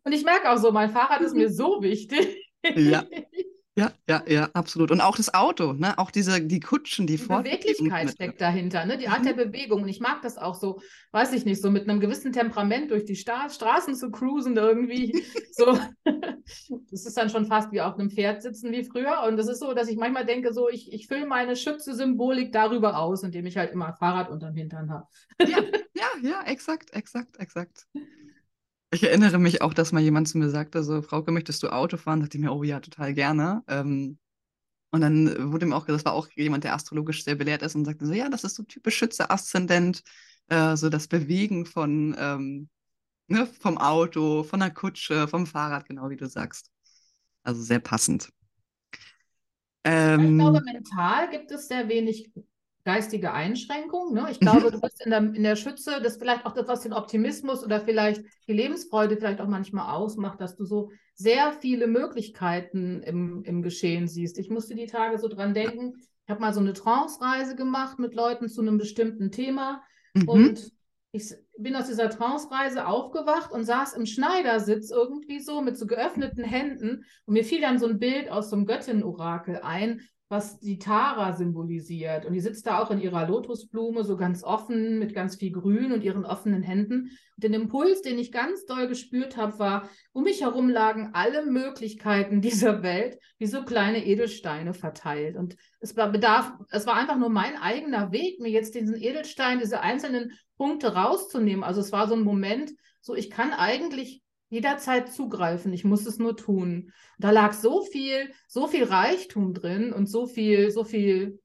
Und 0.05 0.13
ich 0.13 0.23
merke 0.23 0.53
auch 0.53 0.59
so, 0.59 0.71
mein 0.71 0.91
Fahrrad 0.91 1.23
ist 1.23 1.35
mir 1.35 1.51
so 1.51 1.83
wichtig. 1.83 2.39
Ja. 2.77 3.05
Ja, 3.75 3.91
ja, 4.07 4.23
ja, 4.27 4.51
absolut. 4.53 4.91
Und 4.91 5.01
auch 5.01 5.17
das 5.17 5.33
Auto, 5.33 5.73
ne? 5.73 5.97
Auch 5.99 6.11
diese, 6.11 6.43
die 6.43 6.61
Kutschen, 6.61 7.07
die, 7.07 7.17
Die 7.17 7.25
Beweglichkeit 7.27 8.11
steckt 8.11 8.41
dahinter, 8.41 8.85
ne? 8.85 8.99
Die 8.99 9.09
Art 9.09 9.25
der 9.25 9.33
Mhm. 9.33 9.51
Bewegung. 9.51 9.83
Und 9.83 9.89
ich 9.89 10.01
mag 10.01 10.21
das 10.21 10.37
auch 10.37 10.55
so, 10.55 10.81
weiß 11.13 11.33
ich 11.33 11.47
nicht, 11.47 11.63
so 11.63 11.71
mit 11.71 11.89
einem 11.89 11.99
gewissen 11.99 12.33
Temperament 12.33 12.91
durch 12.91 13.07
die 13.07 13.17
Sta 13.17 13.49
Straßen 13.49 13.95
zu 13.95 14.11
cruisen 14.11 14.57
irgendwie. 14.57 15.13
So, 15.55 15.79
das 16.91 17.05
ist 17.07 17.17
dann 17.17 17.29
schon 17.29 17.47
fast 17.47 17.73
wie 17.73 17.83
auf 17.83 17.99
einem 17.99 18.11
Pferd 18.11 18.43
sitzen 18.43 18.73
wie 18.73 18.85
früher. 18.85 19.23
Und 19.29 19.37
das 19.37 19.49
ist 19.49 19.61
so, 19.61 19.75
dass 19.75 19.89
ich 19.89 19.97
manchmal 19.97 20.25
denke, 20.25 20.53
so, 20.53 20.69
ich, 20.69 20.93
ich 20.93 21.07
fülle 21.07 21.27
meine 21.27 21.57
Schütze-Symbolik 21.57 22.53
darüber 22.53 22.99
aus, 22.99 23.23
indem 23.23 23.45
ich 23.47 23.57
halt 23.59 23.73
immer 23.73 23.93
Fahrrad 23.95 24.31
unterm 24.31 24.55
Hintern 24.55 24.91
habe. 24.91 25.07
Ja, 25.45 25.59
ja, 25.95 26.07
ja, 26.23 26.43
exakt, 26.47 26.91
exakt, 26.95 27.39
exakt. 27.39 27.87
Ich 28.93 29.03
erinnere 29.05 29.39
mich 29.39 29.63
auch, 29.63 29.73
dass 29.75 29.93
mal 29.93 30.01
jemand 30.03 30.29
zu 30.29 30.39
mir 30.39 30.51
sagte, 30.51 30.85
so, 30.85 31.01
Frauke, 31.03 31.33
möchtest 31.33 31.63
du 31.63 31.69
Auto 31.73 31.97
fahren? 31.97 32.21
Da 32.21 32.27
dachte 32.27 32.37
ich 32.39 32.43
mir, 32.45 32.53
oh 32.53 32.63
ja, 32.63 32.81
total 32.81 33.15
gerne. 33.15 33.63
Ähm, 33.69 34.19
und 34.93 35.03
dann 35.03 35.53
wurde 35.53 35.67
mir 35.67 35.77
auch, 35.77 35.87
das 35.87 36.05
war 36.05 36.15
auch 36.15 36.29
jemand, 36.37 36.65
der 36.65 36.75
astrologisch 36.75 37.25
sehr 37.25 37.37
belehrt 37.37 37.63
ist 37.63 37.77
und 37.77 37.85
sagte 37.87 38.07
so, 38.07 38.15
ja, 38.15 38.29
das 38.31 38.45
ist 38.45 38.57
so 38.57 38.65
typisch 38.65 38.97
Schütze-Aszendent, 38.99 40.03
äh, 40.49 40.77
so 40.77 40.91
das 40.91 41.09
Bewegen 41.09 41.67
von, 41.67 42.17
ähm, 42.19 42.71
ne, 43.29 43.47
vom 43.47 43.79
Auto, 43.79 44.45
von 44.45 44.61
der 44.61 44.71
Kutsche, 44.73 45.29
vom 45.29 45.47
Fahrrad, 45.47 45.87
genau 45.87 46.11
wie 46.11 46.17
du 46.17 46.29
sagst. 46.29 46.71
Also 47.45 47.63
sehr 47.63 47.81
passend. 47.81 48.31
Ich 50.17 50.35
glaube, 50.37 50.61
Ähm, 50.61 50.65
mental 50.65 51.31
gibt 51.31 51.51
es 51.51 51.69
sehr 51.69 51.89
wenig 51.89 52.31
geistige 52.85 53.33
Einschränkungen. 53.33 54.15
Ne? 54.15 54.29
Ich 54.31 54.41
glaube, 54.41 54.71
du 54.71 54.81
bist 54.81 55.05
in 55.05 55.11
der, 55.11 55.21
in 55.21 55.43
der 55.43 55.57
Schütze, 55.57 56.01
das 56.03 56.15
ist 56.15 56.19
vielleicht 56.19 56.47
auch 56.47 56.53
das, 56.53 56.67
was 56.67 56.81
den 56.81 56.93
Optimismus 56.93 57.65
oder 57.65 57.81
vielleicht 57.81 58.25
die 58.49 58.53
Lebensfreude 58.53 59.17
vielleicht 59.17 59.41
auch 59.41 59.49
manchmal 59.49 59.95
ausmacht, 59.95 60.41
dass 60.41 60.57
du 60.57 60.65
so 60.65 60.91
sehr 61.15 61.53
viele 61.53 61.87
Möglichkeiten 61.87 63.03
im, 63.03 63.43
im 63.45 63.63
Geschehen 63.63 64.09
siehst. 64.09 64.39
Ich 64.39 64.51
musste 64.51 64.75
die 64.75 64.87
Tage 64.87 65.19
so 65.19 65.29
dran 65.29 65.55
denken. 65.55 65.95
Ich 66.25 66.31
habe 66.31 66.41
mal 66.41 66.53
so 66.53 66.61
eine 66.61 66.73
Trance-Reise 66.73 67.55
gemacht 67.55 67.99
mit 67.99 68.15
Leuten 68.15 68.49
zu 68.49 68.61
einem 68.63 68.79
bestimmten 68.79 69.31
Thema. 69.31 69.83
mhm. 70.15 70.29
Und 70.29 70.73
ich 71.13 71.35
bin 71.59 71.77
aus 71.77 71.89
dieser 71.89 72.09
Trance-Reise 72.09 72.87
aufgewacht 72.87 73.53
und 73.53 73.65
saß 73.65 73.93
im 73.93 74.07
Schneidersitz 74.07 74.91
irgendwie 74.91 75.41
so 75.41 75.61
mit 75.61 75.77
so 75.77 75.87
geöffneten 75.87 76.43
Händen. 76.43 77.05
Und 77.27 77.35
mir 77.35 77.45
fiel 77.45 77.61
dann 77.61 77.79
so 77.79 77.87
ein 77.87 77.99
Bild 77.99 78.31
aus 78.31 78.49
so 78.49 78.57
einem 78.57 78.67
Göttin-Orakel 78.67 79.61
ein, 79.63 80.01
was 80.33 80.59
die 80.59 80.79
Tara 80.79 81.35
symbolisiert. 81.35 82.25
Und 82.25 82.33
die 82.33 82.41
sitzt 82.41 82.67
da 82.67 82.79
auch 82.79 82.91
in 82.91 83.03
ihrer 83.03 83.29
Lotusblume, 83.29 84.03
so 84.03 84.17
ganz 84.17 84.43
offen, 84.43 84.99
mit 84.99 85.15
ganz 85.15 85.37
viel 85.37 85.53
Grün 85.53 85.93
und 85.93 86.03
ihren 86.03 86.25
offenen 86.25 86.63
Händen. 86.63 87.11
Und 87.37 87.45
den 87.45 87.53
Impuls, 87.53 88.01
den 88.01 88.19
ich 88.19 88.33
ganz 88.33 88.65
doll 88.65 88.89
gespürt 88.89 89.37
habe, 89.37 89.59
war, 89.59 89.91
um 90.13 90.25
mich 90.25 90.41
herum 90.41 90.71
lagen 90.71 91.11
alle 91.13 91.45
Möglichkeiten 91.45 92.41
dieser 92.41 92.83
Welt 92.83 93.19
wie 93.37 93.47
so 93.47 93.63
kleine 93.63 94.07
Edelsteine 94.07 94.73
verteilt. 94.73 95.37
Und 95.37 95.57
es 95.81 95.99
war 95.99 96.11
bedarf, 96.11 96.51
es 96.71 96.87
war 96.87 96.97
einfach 96.97 97.19
nur 97.19 97.29
mein 97.29 97.59
eigener 97.59 98.11
Weg, 98.11 98.41
mir 98.41 98.51
jetzt 98.51 98.75
diesen 98.75 98.97
Edelstein, 98.97 99.59
diese 99.59 99.81
einzelnen 99.81 100.33
Punkte 100.57 100.95
rauszunehmen. 100.95 101.63
Also 101.63 101.83
es 101.83 101.93
war 101.93 102.09
so 102.09 102.15
ein 102.15 102.25
Moment, 102.25 102.73
so 103.03 103.15
ich 103.15 103.29
kann 103.29 103.53
eigentlich 103.53 104.22
jederzeit 104.53 105.11
zugreifen, 105.11 105.73
ich 105.73 105.83
muss 105.83 106.05
es 106.05 106.19
nur 106.19 106.37
tun. 106.37 106.93
Da 107.19 107.31
lag 107.31 107.55
so 107.55 107.83
viel, 107.87 108.31
so 108.47 108.69
viel 108.69 108.85
Reichtum 108.85 109.55
drin 109.55 109.95
und 109.95 110.09
so 110.09 110.27
viel, 110.27 110.71
so 110.71 110.85
viel 110.85 111.41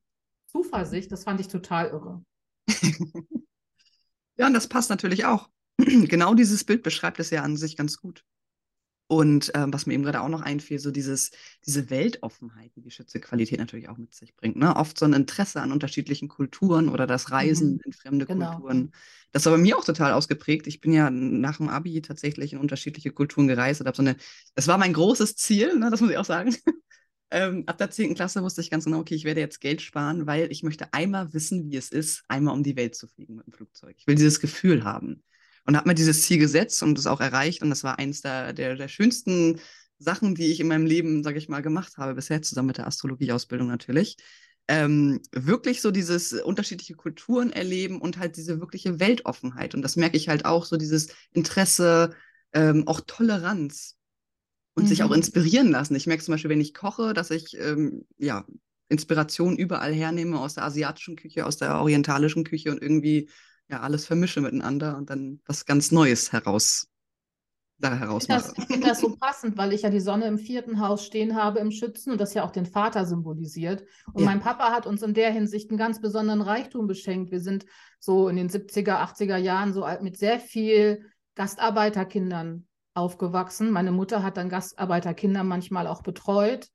Zuversicht, 0.47 1.09
das 1.09 1.23
fand 1.23 1.39
ich 1.39 1.47
total 1.47 1.87
irre. 1.87 2.23
Ja, 4.39 4.45
und 4.45 4.53
das 4.53 4.67
passt 4.67 4.91
natürlich 4.91 5.25
auch. 5.25 5.49
Genau 5.79 6.35
dieses 6.35 6.63
Bild 6.63 6.83
beschreibt 6.83 7.19
es 7.19 7.31
ja 7.31 7.41
an 7.41 7.57
sich 7.57 7.75
ganz 7.75 7.97
gut. 7.97 8.23
Und 9.09 9.51
ähm, 9.55 9.71
was 9.73 9.85
mir 9.85 9.93
eben 9.93 10.03
gerade 10.03 10.19
auch 10.21 10.27
noch 10.27 10.41
einfiel, 10.41 10.79
so 10.79 10.91
dieses, 10.91 11.31
diese 11.65 11.89
Weltoffenheit, 11.89 12.75
die 12.75 12.81
die 12.81 12.91
Schütze-Qualität 12.91 13.57
natürlich 13.57 13.87
auch 13.87 13.97
mit 13.97 14.13
sich 14.13 14.35
bringt. 14.35 14.57
Ne? 14.57 14.75
Oft 14.75 14.99
so 14.99 15.05
ein 15.05 15.13
Interesse 15.13 15.61
an 15.61 15.71
unterschiedlichen 15.71 16.27
Kulturen 16.27 16.89
oder 16.89 17.07
das 17.07 17.31
Reisen 17.31 17.75
Mhm. 17.75 17.79
in 17.85 17.93
fremde 17.93 18.25
Genau. 18.25 18.51
Kulturen. 18.55 18.91
Das 19.31 19.45
war 19.45 19.53
bei 19.53 19.59
mir 19.59 19.77
auch 19.77 19.85
total 19.85 20.11
ausgeprägt. 20.11 20.67
Ich 20.67 20.81
bin 20.81 20.91
ja 20.91 21.09
nach 21.09 21.57
dem 21.57 21.69
Abi 21.69 22.01
tatsächlich 22.01 22.51
in 22.51 22.59
unterschiedliche 22.59 23.11
Kulturen 23.11 23.47
gereist 23.47 23.79
und 23.79 23.87
habe 23.87 23.95
so 23.95 24.01
eine, 24.03 24.17
das 24.55 24.67
war 24.67 24.77
mein 24.77 24.93
großes 24.93 25.35
Ziel, 25.37 25.77
ne? 25.79 25.89
das 25.89 26.01
muss 26.01 26.09
ich 26.11 26.17
auch 26.17 26.25
sagen. 26.25 26.55
Ähm, 27.29 27.63
ab 27.65 27.77
der 27.77 27.91
10. 27.91 28.15
Klasse 28.15 28.41
wusste 28.41 28.61
ich 28.61 28.69
ganz 28.69 28.85
genau, 28.85 28.99
okay, 28.99 29.13
ich 29.15 29.25
werde 29.25 29.41
jetzt 29.41 29.59
Geld 29.59 29.81
sparen, 29.81 30.27
weil 30.27 30.49
ich 30.49 30.63
möchte 30.63 30.93
einmal 30.93 31.33
wissen, 31.33 31.69
wie 31.69 31.75
es 31.75 31.89
ist, 31.89 32.23
einmal 32.29 32.53
um 32.53 32.63
die 32.63 32.77
Welt 32.77 32.95
zu 32.95 33.05
fliegen 33.07 33.35
mit 33.35 33.45
dem 33.47 33.51
Flugzeug. 33.53 33.95
Ich 33.97 34.07
will 34.07 34.15
dieses 34.15 34.39
Gefühl 34.39 34.85
haben. 34.85 35.23
Und 35.67 35.77
habe 35.77 35.89
mir 35.89 35.95
dieses 35.95 36.23
Ziel 36.23 36.39
gesetzt 36.39 36.81
und 36.83 36.97
es 36.97 37.07
auch 37.07 37.21
erreicht. 37.21 37.61
Und 37.61 37.69
das 37.69 37.83
war 37.83 37.99
eines 37.99 38.21
der, 38.23 38.53
der, 38.53 38.75
der 38.75 38.87
schönsten 38.89 39.59
Sachen, 39.99 40.35
die 40.35 40.47
ich 40.47 40.61
in 40.61 40.67
meinem 40.69 40.87
Leben, 40.87 41.23
sage 41.23 41.37
ich 41.39 41.49
mal, 41.49 41.61
gemacht 41.61 41.97
habe, 41.97 42.15
bisher 42.15 42.41
zusammen 42.41 42.67
mit 42.67 42.79
der 42.79 42.87
Astrologieausbildung 42.87 43.67
natürlich. 43.67 44.17
Ähm, 44.69 45.21
wirklich 45.33 45.81
so 45.81 45.91
dieses 45.91 46.33
unterschiedliche 46.33 46.95
Kulturen 46.95 47.51
erleben 47.51 48.01
und 48.01 48.17
halt 48.17 48.37
diese 48.37 48.59
wirkliche 48.59 48.99
Weltoffenheit. 48.99 49.75
Und 49.75 49.83
das 49.83 49.97
merke 49.97 50.17
ich 50.17 50.29
halt 50.29 50.45
auch, 50.45 50.65
so 50.65 50.77
dieses 50.77 51.09
Interesse, 51.31 52.15
ähm, 52.53 52.87
auch 52.87 53.01
Toleranz 53.05 53.97
und 54.75 54.87
sich 54.87 55.03
auch 55.03 55.09
Mhm. 55.09 55.15
inspirieren 55.15 55.71
lassen. 55.71 55.95
Ich 55.95 56.07
merke 56.07 56.23
zum 56.23 56.33
Beispiel, 56.33 56.49
wenn 56.51 56.61
ich 56.61 56.73
koche, 56.73 57.13
dass 57.13 57.31
ich 57.31 57.57
ähm, 57.59 58.05
ja, 58.17 58.45
Inspiration 58.89 59.57
überall 59.57 59.93
hernehme, 59.93 60.39
aus 60.39 60.53
der 60.55 60.63
asiatischen 60.65 61.15
Küche, 61.15 61.45
aus 61.45 61.57
der 61.57 61.75
orientalischen 61.79 62.43
Küche 62.43 62.71
und 62.71 62.81
irgendwie 62.81 63.29
ja 63.69 63.81
alles 63.81 64.05
vermische 64.05 64.41
miteinander 64.41 64.97
und 64.97 65.09
dann 65.09 65.41
was 65.45 65.65
ganz 65.65 65.91
Neues 65.91 66.31
heraus, 66.31 66.87
da 67.79 67.93
heraus 67.95 68.27
Ich 68.57 68.65
finde 68.65 68.87
das, 68.87 69.01
so 69.01 69.15
passend, 69.15 69.57
weil 69.57 69.73
ich 69.73 69.83
ja 69.83 69.89
die 69.89 69.99
Sonne 69.99 70.25
im 70.25 70.39
vierten 70.39 70.79
Haus 70.79 71.05
stehen 71.05 71.35
habe 71.35 71.59
im 71.59 71.71
Schützen 71.71 72.11
und 72.11 72.19
das 72.21 72.33
ja 72.33 72.43
auch 72.43 72.51
den 72.51 72.65
Vater 72.65 73.05
symbolisiert. 73.05 73.83
Und 74.13 74.23
Ja. 74.23 74.25
mein 74.29 74.39
Papa 74.39 74.71
hat 74.71 74.87
uns 74.87 75.01
in 75.01 75.13
der 75.13 75.31
Hinsicht 75.31 75.69
einen 75.69 75.77
ganz 75.77 76.01
besonderen 76.01 76.41
Reichtum 76.41 76.87
beschenkt. 76.87 77.31
Wir 77.31 77.41
sind 77.41 77.65
so 77.99 78.29
in 78.29 78.35
den 78.35 78.49
70er, 78.49 78.99
80er 79.01 79.37
Jahren 79.37 79.73
so 79.73 79.83
alt- 79.83 80.01
mit 80.01 80.17
sehr 80.17 80.39
viel 80.39 81.05
Gastarbeiterkindern 81.35 82.65
aufgewachsen. 82.95 83.69
Meine 83.69 83.91
Mutter 83.91 84.23
hat 84.23 84.37
dann 84.37 84.49
Gastarbeiterkinder 84.49 85.43
manchmal 85.43 85.85
auch 85.85 86.01
betreut. 86.01 86.69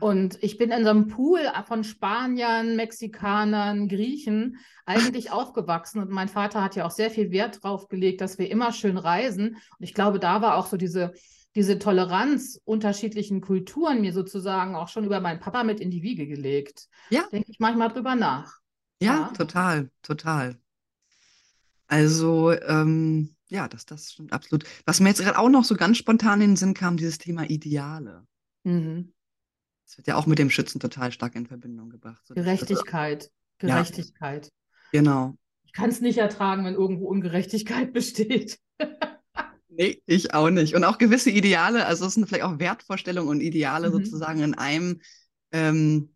Und 0.00 0.42
ich 0.42 0.58
bin 0.58 0.70
in 0.70 0.84
so 0.84 0.90
einem 0.90 1.08
Pool 1.08 1.40
von 1.66 1.84
Spaniern, 1.84 2.76
Mexikanern, 2.76 3.88
Griechen 3.88 4.58
eigentlich 4.86 5.30
aufgewachsen. 5.30 6.00
Und 6.00 6.10
mein 6.10 6.28
Vater 6.28 6.62
hat 6.62 6.76
ja 6.76 6.84
auch 6.84 6.90
sehr 6.90 7.10
viel 7.10 7.30
Wert 7.30 7.62
drauf 7.62 7.88
gelegt, 7.88 8.20
dass 8.20 8.38
wir 8.38 8.50
immer 8.50 8.72
schön 8.72 8.98
reisen. 8.98 9.56
Und 9.78 9.80
ich 9.80 9.94
glaube, 9.94 10.18
da 10.18 10.42
war 10.42 10.56
auch 10.56 10.66
so 10.66 10.76
diese, 10.76 11.12
diese 11.54 11.78
Toleranz 11.78 12.60
unterschiedlichen 12.64 13.40
Kulturen 13.40 14.00
mir 14.00 14.12
sozusagen 14.12 14.74
auch 14.74 14.88
schon 14.88 15.04
über 15.04 15.20
meinen 15.20 15.40
Papa 15.40 15.64
mit 15.64 15.80
in 15.80 15.90
die 15.90 16.02
Wiege 16.02 16.26
gelegt. 16.26 16.88
Ja. 17.10 17.24
Denke 17.32 17.50
ich 17.50 17.60
manchmal 17.60 17.88
drüber 17.88 18.14
nach. 18.14 18.58
Ja, 19.00 19.14
Ja. 19.14 19.32
total, 19.36 19.90
total. 20.02 20.56
Also, 21.86 22.52
ähm, 22.52 23.34
ja, 23.48 23.68
das, 23.68 23.86
das 23.86 24.12
stimmt 24.12 24.32
absolut. 24.32 24.64
Was 24.86 25.00
mir 25.00 25.10
jetzt 25.10 25.20
gerade 25.20 25.38
auch 25.38 25.48
noch 25.48 25.64
so 25.64 25.76
ganz 25.76 25.98
spontan 25.98 26.40
in 26.40 26.50
den 26.50 26.56
Sinn 26.56 26.74
kam, 26.74 26.96
dieses 26.96 27.18
Thema 27.18 27.44
Ideale. 27.48 28.26
Mhm. 28.64 29.12
Das 29.86 29.96
wird 29.98 30.06
ja 30.06 30.16
auch 30.16 30.26
mit 30.26 30.38
dem 30.38 30.50
Schützen 30.50 30.80
total 30.80 31.12
stark 31.12 31.34
in 31.34 31.46
Verbindung 31.46 31.90
gebracht. 31.90 32.26
So, 32.26 32.34
das- 32.34 32.44
das- 32.44 32.60
Gerechtigkeit. 32.60 33.30
Ja. 33.62 33.76
Gerechtigkeit. 33.76 34.48
Genau. 34.92 35.36
Ich 35.64 35.72
kann 35.72 35.90
es 35.90 36.00
nicht 36.00 36.18
ertragen, 36.18 36.64
wenn 36.64 36.74
irgendwo 36.74 37.06
Ungerechtigkeit 37.08 37.92
besteht. 37.92 38.58
Nee, 39.68 40.00
ich 40.06 40.32
auch 40.34 40.50
nicht. 40.50 40.74
Und 40.74 40.84
auch 40.84 40.98
gewisse 40.98 41.30
Ideale, 41.30 41.86
also 41.86 42.06
es 42.06 42.14
sind 42.14 42.26
vielleicht 42.28 42.44
auch 42.44 42.58
Wertvorstellungen 42.60 43.28
und 43.30 43.40
Ideale 43.40 43.88
Mhm. 43.88 43.92
sozusagen 43.92 44.40
in 44.40 44.54
einem. 44.54 45.00
Ähm, 45.52 46.14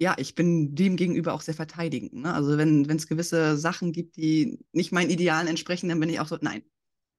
ja, 0.00 0.14
ich 0.16 0.34
bin 0.34 0.74
dem 0.74 0.96
gegenüber 0.96 1.34
auch 1.34 1.40
sehr 1.40 1.54
verteidigend. 1.54 2.14
Ne? 2.14 2.32
Also 2.32 2.56
wenn 2.56 2.88
es 2.88 3.06
gewisse 3.08 3.56
Sachen 3.56 3.92
gibt, 3.92 4.16
die 4.16 4.58
nicht 4.72 4.92
meinen 4.92 5.10
Idealen 5.10 5.48
entsprechen, 5.48 5.88
dann 5.88 5.98
bin 6.00 6.08
ich 6.08 6.20
auch 6.20 6.28
so, 6.28 6.38
nein. 6.40 6.62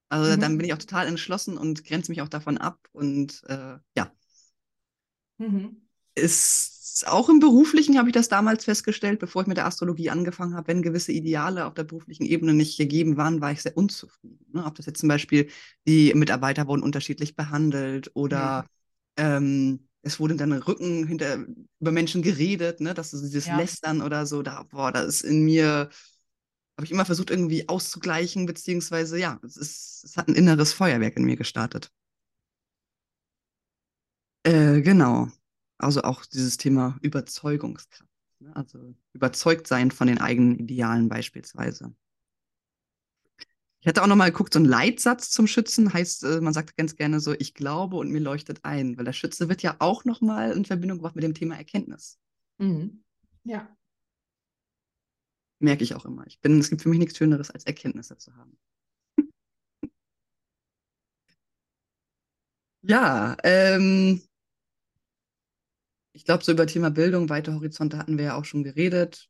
Also 0.08 0.36
Mhm. 0.36 0.40
dann 0.42 0.58
bin 0.58 0.66
ich 0.66 0.74
auch 0.74 0.78
total 0.80 1.08
entschlossen 1.08 1.58
und 1.58 1.84
grenze 1.84 2.12
mich 2.12 2.22
auch 2.22 2.30
davon 2.30 2.58
ab. 2.58 2.80
Und 2.94 3.44
äh, 3.48 3.78
ja, 3.98 4.12
Mhm. 5.40 5.78
ist 6.16 7.08
auch 7.08 7.30
im 7.30 7.40
Beruflichen 7.40 7.98
habe 7.98 8.10
ich 8.10 8.14
das 8.14 8.28
damals 8.28 8.66
festgestellt, 8.66 9.20
bevor 9.20 9.44
ich 9.44 9.48
mit 9.48 9.56
der 9.58 9.66
Astrologie 9.66 10.10
angefangen 10.10 10.54
habe, 10.56 10.68
wenn 10.68 10.82
gewisse 10.82 11.14
Ideale 11.14 11.66
auf 11.66 11.74
der 11.74 11.86
beruflichen 11.86 12.26
Ebene 12.26 12.54
nicht 12.54 12.78
gegeben 12.78 13.16
waren, 13.16 13.40
war 13.40 13.52
ich 13.54 13.62
sehr 13.62 13.78
unzufrieden. 13.78 14.46
Ne? 14.54 14.66
Ob 14.66 14.76
das 14.76 14.86
jetzt 14.86 15.00
zum 15.00 15.08
Beispiel 15.08 15.50
die 15.88 16.14
Mitarbeiter 16.14 16.68
wurden 16.68 16.84
unterschiedlich 16.84 17.38
behandelt 17.38 18.12
oder 18.16 18.66
ähm, 19.16 19.88
es 20.02 20.20
wurde 20.20 20.36
dann 20.36 20.52
Rücken 20.52 21.08
hinter 21.08 21.46
über 21.80 21.92
Menschen 21.92 22.22
geredet, 22.22 22.82
ne? 22.82 22.94
dass 22.94 23.12
so 23.12 23.22
dieses 23.22 23.48
Ja. 23.48 23.58
Lästern 23.58 24.02
oder 24.02 24.26
so, 24.26 24.42
da, 24.42 24.64
boah, 24.64 24.92
da 24.92 25.02
ist 25.02 25.22
in 25.22 25.46
mir, 25.46 25.90
habe 26.78 26.86
ich 26.86 26.92
immer 26.92 27.06
versucht, 27.06 27.30
irgendwie 27.30 27.68
auszugleichen, 27.70 28.46
beziehungsweise 28.46 29.20
ja, 29.20 29.40
es 29.44 29.58
ist, 29.58 30.04
es 30.04 30.18
hat 30.18 30.28
ein 30.28 30.36
inneres 30.36 30.74
Feuerwerk 30.74 31.18
in 31.18 31.26
mir 31.26 31.38
gestartet. 31.38 31.92
Äh, 34.44 34.82
genau. 34.82 35.28
Also 35.78 36.02
auch 36.02 36.26
dieses 36.26 36.58
Thema 36.58 36.98
Überzeugungskraft. 37.02 38.10
Ne? 38.40 38.56
Also 38.56 38.96
überzeugt 39.14 39.68
sein 39.68 39.92
von 39.92 40.08
den 40.08 40.20
eigenen 40.20 40.58
Idealen 40.60 41.10
beispielsweise. 41.10 41.94
Ich 43.82 43.88
hatte 43.88 44.04
auch 44.04 44.08
noch 44.08 44.18
mal 44.18 44.30
geguckt, 44.30 44.54
so 44.54 44.60
ein 44.60 44.66
Leitsatz 44.66 45.32
zum 45.32 45.48
Schützen 45.48 45.94
heißt, 45.94 46.24
äh, 46.26 46.42
man 46.42 46.54
sagt 46.54 46.76
ganz 46.76 46.98
gerne 46.98 47.22
so, 47.22 47.34
ich 47.34 47.54
glaube 47.54 47.96
und 47.96 48.12
mir 48.12 48.20
leuchtet 48.20 48.66
ein, 48.66 48.98
weil 48.98 49.06
der 49.06 49.14
Schütze 49.14 49.48
wird 49.48 49.62
ja 49.62 49.78
auch 49.80 50.04
noch 50.04 50.20
mal 50.20 50.52
in 50.52 50.66
Verbindung 50.66 50.98
gebracht 50.98 51.16
mit 51.16 51.24
dem 51.24 51.34
Thema 51.34 51.56
Erkenntnis. 51.56 52.20
Mhm. 52.58 53.04
Ja. 53.46 53.70
Merke 55.60 55.84
ich 55.84 55.96
auch 55.96 56.06
immer. 56.06 56.26
Ich 56.28 56.42
bin, 56.42 56.60
es 56.60 56.70
gibt 56.70 56.82
für 56.82 56.90
mich 56.90 57.00
nichts 57.00 57.18
Schöneres, 57.18 57.52
als 57.52 57.64
Erkenntnisse 57.66 58.18
zu 58.18 58.36
haben. 58.36 58.58
ja, 62.82 63.38
ähm, 63.44 64.22
ich 66.14 66.26
glaube, 66.26 66.44
so 66.44 66.52
über 66.52 66.68
Thema 66.68 66.90
Bildung, 66.92 67.30
weite 67.30 67.54
Horizonte 67.54 67.98
hatten 67.98 68.18
wir 68.18 68.26
ja 68.26 68.36
auch 68.36 68.46
schon 68.46 68.64
geredet. 68.64 69.30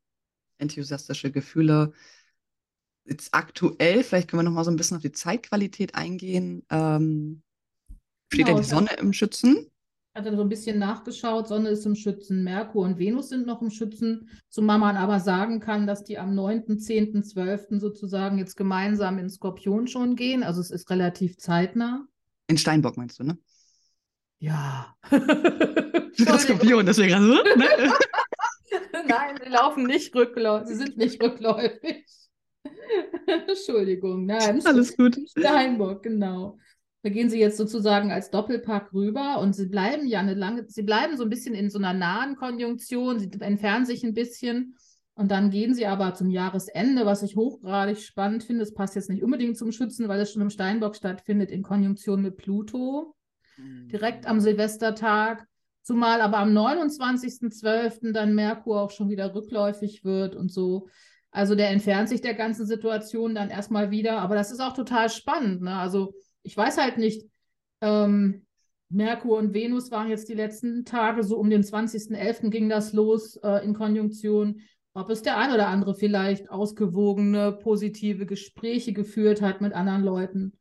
Enthusiastische 0.58 1.32
Gefühle. 1.32 1.94
Jetzt 3.06 3.34
aktuell, 3.34 4.04
vielleicht 4.04 4.30
können 4.30 4.40
wir 4.40 4.44
noch 4.50 4.52
mal 4.56 4.64
so 4.64 4.72
ein 4.72 4.78
bisschen 4.78 4.98
auf 4.98 5.04
die 5.04 5.12
Zeitqualität 5.12 5.96
eingehen. 5.96 6.66
Ähm, 6.70 7.42
steht 8.32 8.46
Genau, 8.46 8.58
ja 8.58 8.64
die 8.64 8.64
Sonne 8.64 8.90
im 9.00 9.14
Schützen. 9.14 9.72
hatte 10.16 10.36
so 10.36 10.42
ein 10.42 10.50
bisschen 10.50 10.80
nachgeschaut, 10.80 11.48
Sonne 11.48 11.70
ist 11.70 11.86
im 11.86 11.96
Schützen, 11.96 12.44
Merkur 12.44 12.84
und 12.86 13.00
Venus 13.00 13.30
sind 13.30 13.46
noch 13.48 13.62
im 13.62 13.70
Schützen, 13.70 14.30
zumal 14.50 14.78
man 14.80 14.98
aber 14.98 15.20
sagen 15.20 15.60
kann, 15.60 15.88
dass 15.88 16.04
die 16.04 16.18
am 16.20 16.36
9., 16.36 16.78
10., 16.80 17.24
12. 17.24 17.80
sozusagen 17.80 18.38
jetzt 18.38 18.56
gemeinsam 18.58 19.18
in 19.18 19.30
Skorpion 19.30 19.88
schon 19.88 20.16
gehen. 20.16 20.44
Also 20.44 20.62
es 20.62 20.72
ist 20.72 20.90
relativ 20.90 21.38
zeitnah. 21.38 22.06
In 22.48 22.58
Steinbock 22.58 22.98
meinst 22.98 23.20
du, 23.20 23.24
ne? 23.24 23.38
Ja. 24.40 24.96
Das 26.18 26.44
Skorpion, 26.44 26.86
deswegen 26.86 27.14
also, 27.14 27.28
ne? 27.28 27.44
Nein, 29.08 29.40
sie 29.44 29.50
laufen 29.50 29.84
nicht 29.84 30.14
rückläufig. 30.16 30.68
Sie 30.68 30.76
sind 30.76 30.98
nicht 30.98 31.22
rückläufig. 31.22 32.06
Entschuldigung, 33.48 34.26
nein. 34.26 34.62
Alles 34.66 34.96
gut. 34.96 35.18
Steinbock, 35.38 36.04
genau. 36.04 36.58
Da 37.02 37.10
gehen 37.10 37.30
sie 37.30 37.40
jetzt 37.40 37.58
sozusagen 37.58 38.12
als 38.12 38.30
Doppelpack 38.30 38.94
rüber 38.94 39.40
und 39.40 39.56
sie 39.56 39.68
bleiben 39.68 40.06
ja 40.06 40.20
eine 40.20 40.34
lange, 40.34 40.66
sie 40.68 40.84
bleiben 40.84 41.16
so 41.16 41.24
ein 41.24 41.30
bisschen 41.30 41.56
in 41.56 41.70
so 41.70 41.78
einer 41.78 41.94
nahen 41.94 42.36
Konjunktion, 42.36 43.20
sie 43.20 43.32
entfernen 43.40 43.86
sich 43.86 44.04
ein 44.04 44.14
bisschen 44.14 44.76
und 45.14 45.32
dann 45.32 45.50
gehen 45.50 45.74
sie 45.74 45.86
aber 45.86 46.14
zum 46.14 46.30
Jahresende, 46.30 47.06
was 47.06 47.24
ich 47.24 47.36
hochgradig 47.36 48.00
spannend 48.00 48.44
finde. 48.44 48.64
Es 48.64 48.74
passt 48.74 48.96
jetzt 48.96 49.10
nicht 49.10 49.24
unbedingt 49.24 49.58
zum 49.58 49.72
Schützen, 49.72 50.10
weil 50.10 50.20
es 50.20 50.32
schon 50.32 50.42
im 50.42 50.50
Steinbock 50.50 50.96
stattfindet, 50.96 51.52
in 51.52 51.64
Konjunktion 51.64 52.22
mit 52.22 52.38
Pluto 52.38 53.16
direkt 53.92 54.26
am 54.26 54.40
Silvestertag, 54.40 55.46
zumal 55.90 56.22
aber 56.22 56.38
am 56.38 56.56
29.12. 56.56 58.12
dann 58.12 58.36
Merkur 58.36 58.80
auch 58.80 58.92
schon 58.92 59.10
wieder 59.10 59.34
rückläufig 59.34 60.06
wird 60.06 60.36
und 60.36 60.52
so. 60.52 60.88
Also 61.32 61.56
der 61.56 61.72
entfernt 61.72 62.10
sich 62.10 62.22
der 62.22 62.36
ganzen 62.36 62.68
Situation 62.68 63.34
dann 63.34 63.50
erstmal 63.50 63.90
wieder, 63.90 64.20
aber 64.20 64.36
das 64.36 64.52
ist 64.52 64.60
auch 64.60 64.74
total 64.74 65.10
spannend. 65.10 65.64
Ne? 65.64 65.74
Also 65.76 66.14
ich 66.44 66.56
weiß 66.56 66.78
halt 66.78 67.00
nicht, 67.00 67.28
ähm, 67.82 68.46
Merkur 68.90 69.40
und 69.40 69.56
Venus 69.56 69.90
waren 69.90 70.10
jetzt 70.10 70.30
die 70.30 70.36
letzten 70.36 70.86
Tage, 70.86 71.24
so 71.24 71.38
um 71.38 71.50
den 71.50 71.64
20.11. 71.64 72.52
ging 72.52 72.70
das 72.70 72.94
los 72.94 73.38
äh, 73.38 73.66
in 73.66 73.74
Konjunktion, 73.74 74.62
ob 74.94 75.10
es 75.10 75.24
der 75.24 75.38
ein 75.38 75.52
oder 75.52 75.70
andere 75.70 75.96
vielleicht 75.96 76.52
ausgewogene, 76.52 77.52
positive 77.52 78.28
Gespräche 78.28 78.94
geführt 78.94 79.42
hat 79.42 79.60
mit 79.60 79.74
anderen 79.74 80.04
Leuten 80.04 80.54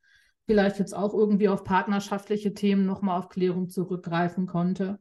vielleicht 0.46 0.78
jetzt 0.78 0.96
auch 0.96 1.12
irgendwie 1.12 1.50
auf 1.50 1.62
partnerschaftliche 1.62 2.54
Themen 2.54 2.86
nochmal 2.86 3.18
auf 3.18 3.28
Klärung 3.28 3.68
zurückgreifen 3.68 4.46
konnte. 4.46 4.98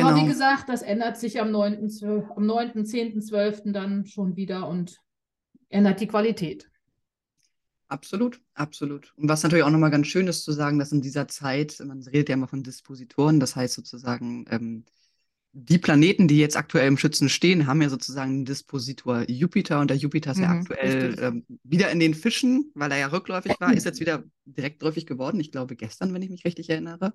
Aber 0.00 0.14
wie 0.16 0.24
Genau. 0.24 0.26
gesagt, 0.26 0.68
das 0.68 0.82
ändert 0.82 1.16
sich 1.18 1.40
am 1.40 1.50
9., 1.50 1.88
12., 1.88 2.30
am 2.36 2.46
9., 2.46 2.84
10., 2.84 3.22
12. 3.22 3.72
dann 3.72 4.06
schon 4.06 4.36
wieder 4.36 4.68
und 4.68 4.96
ändert 5.70 6.00
die 6.00 6.08
Qualität. 6.08 6.70
Absolut, 7.88 8.40
absolut. 8.54 9.12
Und 9.16 9.28
was 9.28 9.42
natürlich 9.42 9.64
auch 9.64 9.70
nochmal 9.70 9.90
ganz 9.90 10.06
schön 10.06 10.28
ist 10.28 10.44
zu 10.44 10.52
sagen, 10.52 10.78
dass 10.78 10.92
in 10.92 11.00
dieser 11.02 11.26
Zeit, 11.26 11.80
man 11.84 12.00
redet 12.04 12.28
ja 12.28 12.34
immer 12.34 12.46
von 12.46 12.62
Dispositoren, 12.62 13.40
das 13.40 13.56
heißt 13.56 13.74
sozusagen, 13.74 14.44
ähm, 14.48 14.84
die 15.52 15.78
Planeten, 15.78 16.28
die 16.28 16.38
jetzt 16.38 16.56
aktuell 16.56 16.88
im 16.88 16.98
Schützen 16.98 17.28
stehen, 17.28 17.66
haben 17.66 17.82
ja 17.82 17.88
sozusagen 17.90 18.30
einen 18.32 18.44
Dispositor 18.46 19.24
Jupiter 19.28 19.80
und 19.80 19.90
der 19.90 19.98
Jupiter 19.98 20.32
ist 20.32 20.40
ja 20.40 20.48
Mhm, 20.48 20.50
aktuell 20.50 20.76
richtig. 20.82 21.20
ähm, 21.20 21.46
wieder 21.64 21.90
in 21.90 22.00
den 22.00 22.14
Fischen, 22.14 22.70
weil 22.74 22.92
er 22.92 22.98
ja 22.98 23.06
rückläufig 23.08 23.60
war, 23.60 23.74
ist 23.74 23.84
jetzt 23.86 24.00
wieder 24.00 24.24
direktläufig 24.46 25.06
geworden. 25.06 25.40
Ich 25.40 25.52
glaube 25.52 25.76
gestern, 25.76 26.14
wenn 26.14 26.22
ich 26.22 26.30
mich 26.30 26.44
richtig 26.44 26.70
erinnere. 26.70 27.14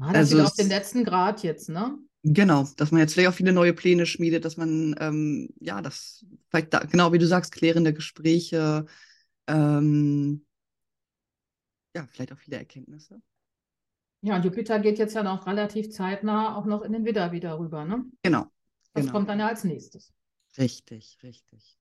Ah, 0.00 0.14
das 0.14 0.30
Also 0.30 0.30
wieder 0.30 0.46
auf 0.46 0.54
den 0.54 0.68
letzten 0.68 1.04
Grad 1.04 1.42
jetzt, 1.42 1.68
ne? 1.68 1.98
Genau, 2.28 2.66
dass 2.76 2.90
man 2.90 3.00
jetzt 3.00 3.14
vielleicht 3.14 3.28
auch 3.28 3.34
viele 3.36 3.52
neue 3.52 3.72
Pläne 3.72 4.04
schmiedet, 4.04 4.44
dass 4.44 4.56
man, 4.56 4.96
ähm, 4.98 5.48
ja, 5.60 5.80
das 5.80 6.26
vielleicht 6.50 6.74
da, 6.74 6.80
genau 6.80 7.12
wie 7.12 7.18
du 7.18 7.26
sagst, 7.26 7.52
klärende 7.52 7.94
Gespräche, 7.94 8.86
ähm, 9.46 10.44
ja, 11.94 12.04
vielleicht 12.10 12.32
auch 12.32 12.38
viele 12.38 12.56
Erkenntnisse. 12.56 13.22
Ja, 14.22 14.36
und 14.36 14.44
Jupiter 14.44 14.80
geht 14.80 14.98
jetzt 14.98 15.14
ja 15.14 15.22
noch 15.22 15.46
relativ 15.46 15.90
zeitnah 15.90 16.56
auch 16.56 16.64
noch 16.64 16.82
in 16.82 16.92
den 16.92 17.04
Widder 17.04 17.30
wieder 17.30 17.60
rüber, 17.60 17.84
ne? 17.84 18.04
Genau, 18.22 18.46
Das 18.92 19.04
genau. 19.04 19.12
kommt 19.12 19.28
dann 19.28 19.38
ja 19.38 19.46
als 19.46 19.62
nächstes. 19.62 20.12
Richtig, 20.58 21.18
richtig. 21.22 21.78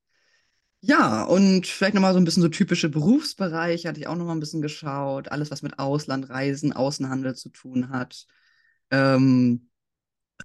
Ja, 0.81 1.23
und 1.23 1.65
vielleicht 1.65 1.95
nochmal 1.95 2.13
so 2.13 2.19
ein 2.19 2.25
bisschen 2.25 2.43
so 2.43 2.49
typische 2.49 2.89
Berufsbereiche, 2.89 3.87
hatte 3.87 3.99
ich 3.99 4.07
auch 4.07 4.15
nochmal 4.15 4.35
ein 4.35 4.39
bisschen 4.39 4.61
geschaut. 4.61 5.31
Alles, 5.31 5.49
was 5.49 5.63
mit 5.63 5.79
Auslandreisen, 5.79 6.73
Außenhandel 6.73 7.35
zu 7.35 7.49
tun 7.49 7.89
hat. 7.89 8.27
Ähm, 8.91 9.69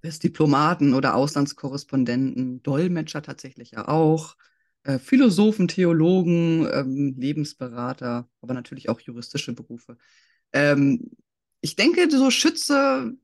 ist 0.03 0.25
Diplomaten 0.25 0.95
oder 0.95 1.15
Auslandskorrespondenten, 1.15 2.63
Dolmetscher 2.63 3.23
tatsächlich 3.23 3.73
ja 3.73 3.89
auch. 3.89 4.37
Äh, 4.85 4.99
Philosophen, 4.99 5.69
Theologen, 5.69 6.67
ähm, 6.73 7.15
Lebensberater, 7.19 8.29
aber 8.41 8.55
natürlich 8.55 8.89
auch 8.89 9.01
juristische 9.01 9.53
Berufe. 9.53 9.99
Ähm, 10.53 11.11
ich 11.61 11.77
denke, 11.77 12.11
so 12.11 12.31
Schütze, 12.31 13.15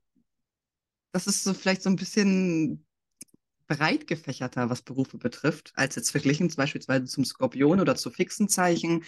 das 1.11 1.27
ist 1.27 1.43
so 1.43 1.53
vielleicht 1.53 1.81
so 1.81 1.89
ein 1.89 1.95
bisschen 1.95 2.85
breit 3.67 4.07
gefächerter, 4.07 4.69
was 4.69 4.81
Berufe 4.81 5.17
betrifft, 5.17 5.71
als 5.75 5.95
jetzt 5.95 6.11
verglichen 6.11 6.49
beispielsweise 6.55 7.05
zum 7.05 7.25
Skorpion 7.25 7.79
oder 7.79 7.95
zu 7.95 8.09
fixen 8.11 8.49
Zeichen. 8.49 9.03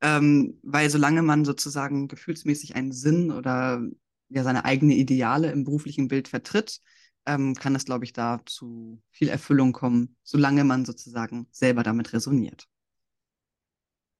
Ähm, 0.00 0.58
weil 0.62 0.90
solange 0.90 1.22
man 1.22 1.44
sozusagen 1.44 2.08
gefühlsmäßig 2.08 2.76
einen 2.76 2.92
Sinn 2.92 3.30
oder 3.32 3.82
ja 4.28 4.42
seine 4.42 4.64
eigene 4.64 4.94
Ideale 4.94 5.50
im 5.50 5.64
beruflichen 5.64 6.08
Bild 6.08 6.28
vertritt, 6.28 6.80
ähm, 7.26 7.54
kann 7.54 7.74
es, 7.74 7.84
glaube 7.84 8.04
ich, 8.04 8.12
da 8.12 8.40
zu 8.44 9.00
viel 9.10 9.28
Erfüllung 9.28 9.72
kommen, 9.72 10.16
solange 10.22 10.64
man 10.64 10.84
sozusagen 10.84 11.46
selber 11.50 11.82
damit 11.82 12.12
resoniert. 12.12 12.68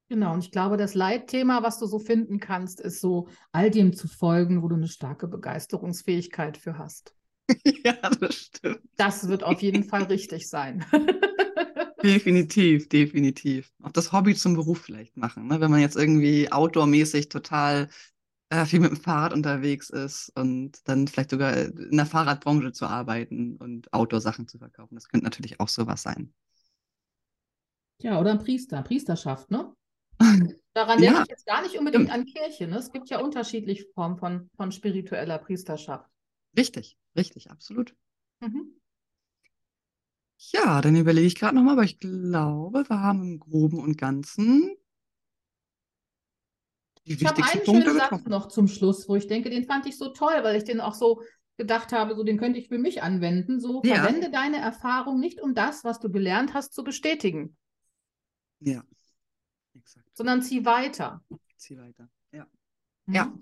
Genau, 0.08 0.34
und 0.34 0.44
ich 0.44 0.50
glaube, 0.50 0.76
das 0.76 0.94
Leitthema, 0.94 1.62
was 1.62 1.78
du 1.78 1.86
so 1.86 1.98
finden 1.98 2.38
kannst, 2.38 2.80
ist 2.80 3.00
so 3.00 3.28
all 3.52 3.70
dem 3.70 3.94
zu 3.94 4.06
folgen, 4.06 4.62
wo 4.62 4.68
du 4.68 4.76
eine 4.76 4.88
starke 4.88 5.26
Begeisterungsfähigkeit 5.26 6.58
für 6.58 6.78
hast. 6.78 7.14
ja, 7.64 7.94
das 8.20 8.34
stimmt. 8.34 8.80
Das 8.96 9.28
wird 9.28 9.44
auf 9.44 9.62
jeden 9.62 9.84
Fall 9.84 10.04
richtig 10.04 10.48
sein. 10.48 10.84
Definitiv, 12.02 12.90
definitiv. 12.90 13.72
Auch 13.82 13.92
das 13.92 14.12
Hobby 14.12 14.34
zum 14.34 14.52
Beruf 14.52 14.82
vielleicht 14.82 15.16
machen. 15.16 15.46
Ne? 15.46 15.60
Wenn 15.60 15.70
man 15.70 15.80
jetzt 15.80 15.96
irgendwie 15.96 16.52
outdoormäßig 16.52 17.30
total 17.30 17.88
äh, 18.50 18.66
viel 18.66 18.80
mit 18.80 18.90
dem 18.90 18.96
Fahrrad 18.96 19.32
unterwegs 19.32 19.90
ist 19.90 20.30
und 20.36 20.86
dann 20.88 21.08
vielleicht 21.08 21.30
sogar 21.30 21.56
in 21.56 21.96
der 21.96 22.06
Fahrradbranche 22.06 22.72
zu 22.72 22.86
arbeiten 22.86 23.56
und 23.56 23.92
Outdoor-Sachen 23.92 24.48
zu 24.48 24.58
verkaufen. 24.58 24.94
Das 24.94 25.08
könnte 25.08 25.24
natürlich 25.24 25.60
auch 25.60 25.68
sowas 25.68 26.02
sein. 26.02 26.32
Ja, 27.98 28.20
oder 28.20 28.30
ein 28.32 28.38
Priester, 28.38 28.82
Priesterschaft, 28.82 29.50
ne? 29.50 29.72
Daran 30.74 30.98
Ja. 30.98 31.12
denke 31.12 31.22
ich 31.22 31.28
jetzt 31.28 31.46
gar 31.46 31.62
nicht 31.62 31.78
unbedingt 31.78 32.10
an 32.10 32.24
Kirche. 32.24 32.66
Ne? 32.68 32.78
Es 32.78 32.92
gibt 32.92 33.08
ja 33.10 33.20
unterschiedliche 33.20 33.86
Formen 33.94 34.16
von, 34.18 34.50
von 34.56 34.72
spiritueller 34.72 35.38
Priesterschaft. 35.38 36.08
Richtig, 36.56 36.96
richtig, 37.16 37.50
absolut. 37.50 37.94
Mhm. 38.40 38.74
Ja, 40.52 40.80
dann 40.80 40.94
überlege 40.96 41.26
ich 41.26 41.34
gerade 41.36 41.54
nochmal, 41.56 41.72
aber 41.74 41.84
ich 41.84 41.98
glaube, 41.98 42.84
wir 42.88 43.00
haben 43.00 43.22
im 43.22 43.40
Groben 43.40 43.78
und 43.78 43.96
Ganzen 43.98 44.76
die 47.06 47.12
Ich 47.14 47.24
habe 47.26 47.38
wichtigsten 47.38 47.58
einen 47.58 47.66
Punkte 47.66 47.90
schönen 47.90 47.98
Satz 48.10 48.26
noch 48.26 48.48
zum 48.48 48.68
Schluss, 48.68 49.08
wo 49.08 49.16
ich 49.16 49.26
denke, 49.26 49.50
den 49.50 49.64
fand 49.64 49.86
ich 49.86 49.98
so 49.98 50.08
toll, 50.12 50.34
weil 50.42 50.56
ich 50.56 50.64
den 50.64 50.80
auch 50.80 50.94
so 50.94 51.22
gedacht 51.56 51.92
habe, 51.92 52.16
so 52.16 52.24
den 52.24 52.38
könnte 52.38 52.58
ich 52.58 52.68
für 52.68 52.78
mich 52.78 53.02
anwenden. 53.02 53.60
So, 53.60 53.82
Ja. 53.84 53.96
verwende 53.96 54.30
deine 54.30 54.58
Erfahrung 54.58 55.20
nicht, 55.20 55.40
um 55.40 55.54
das, 55.54 55.84
was 55.84 56.00
du 56.00 56.10
gelernt 56.10 56.54
hast, 56.54 56.72
zu 56.72 56.82
bestätigen, 56.82 57.56
Ja, 58.60 58.82
exakt. 59.74 60.06
sondern 60.14 60.42
zieh 60.42 60.64
weiter. 60.64 61.22
Zieh 61.56 61.78
weiter. 61.78 62.08
Ja. 62.32 62.46
Mhm. 63.06 63.14
Ja. 63.14 63.32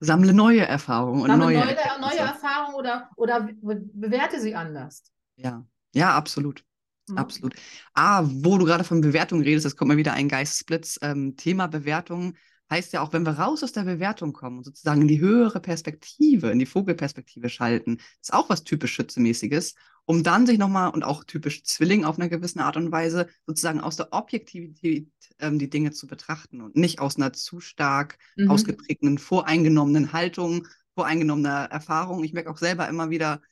Sammle 0.00 0.32
neue 0.32 0.66
Erfahrungen 0.66 1.26
Sammle 1.26 1.46
neue 1.46 1.58
neue, 1.58 1.76
neue. 2.00 2.18
Erfahrungen 2.18 2.74
oder, 2.74 3.10
oder 3.16 3.40
be 3.42 3.80
bewerte 3.92 4.40
sie 4.40 4.54
anders. 4.54 5.04
Ja, 5.36 5.64
ja, 5.94 6.14
absolut. 6.14 6.64
Mhm. 7.08 7.18
Absolut. 7.18 7.54
Ah, 7.94 8.24
wo 8.24 8.58
du 8.58 8.64
gerade 8.64 8.84
von 8.84 9.00
Bewertung 9.00 9.42
redest, 9.42 9.66
das 9.66 9.76
kommt 9.76 9.90
mir 9.90 9.96
wieder 9.96 10.12
ein 10.12 10.28
Geistesblitz. 10.28 10.98
Ähm, 11.02 11.36
Thema 11.36 11.66
Bewertung 11.66 12.34
Heißt 12.72 12.94
ja 12.94 13.02
auch, 13.02 13.12
wenn 13.12 13.26
wir 13.26 13.32
raus 13.38 13.62
aus 13.62 13.72
der 13.72 13.84
Bewertung 13.84 14.32
kommen 14.32 14.56
und 14.56 14.64
sozusagen 14.64 15.02
in 15.02 15.08
die 15.08 15.20
höhere 15.20 15.60
Perspektive, 15.60 16.50
in 16.50 16.58
die 16.58 16.64
Vogelperspektive 16.64 17.50
schalten, 17.50 17.98
ist 18.22 18.32
auch 18.32 18.48
was 18.48 18.64
typisch 18.64 18.94
Schützemäßiges, 18.94 19.74
um 20.06 20.22
dann 20.22 20.46
sich 20.46 20.56
nochmal 20.56 20.88
und 20.88 21.04
auch 21.04 21.22
typisch 21.24 21.64
Zwilling 21.64 22.06
auf 22.06 22.18
einer 22.18 22.30
gewissen 22.30 22.60
Art 22.60 22.78
und 22.78 22.90
Weise 22.90 23.28
sozusagen 23.46 23.82
aus 23.82 23.96
der 23.96 24.14
Objektivität 24.14 25.10
ähm, 25.38 25.58
die 25.58 25.68
Dinge 25.68 25.90
zu 25.90 26.06
betrachten 26.06 26.62
und 26.62 26.74
nicht 26.74 26.98
aus 26.98 27.16
einer 27.16 27.34
zu 27.34 27.60
stark 27.60 28.16
mhm. 28.36 28.50
ausgeprägten, 28.50 29.18
voreingenommenen 29.18 30.14
Haltung, 30.14 30.66
voreingenommener 30.94 31.68
Erfahrung. 31.70 32.24
Ich 32.24 32.32
merke 32.32 32.50
auch 32.50 32.56
selber 32.56 32.88
immer 32.88 33.10
wieder, 33.10 33.42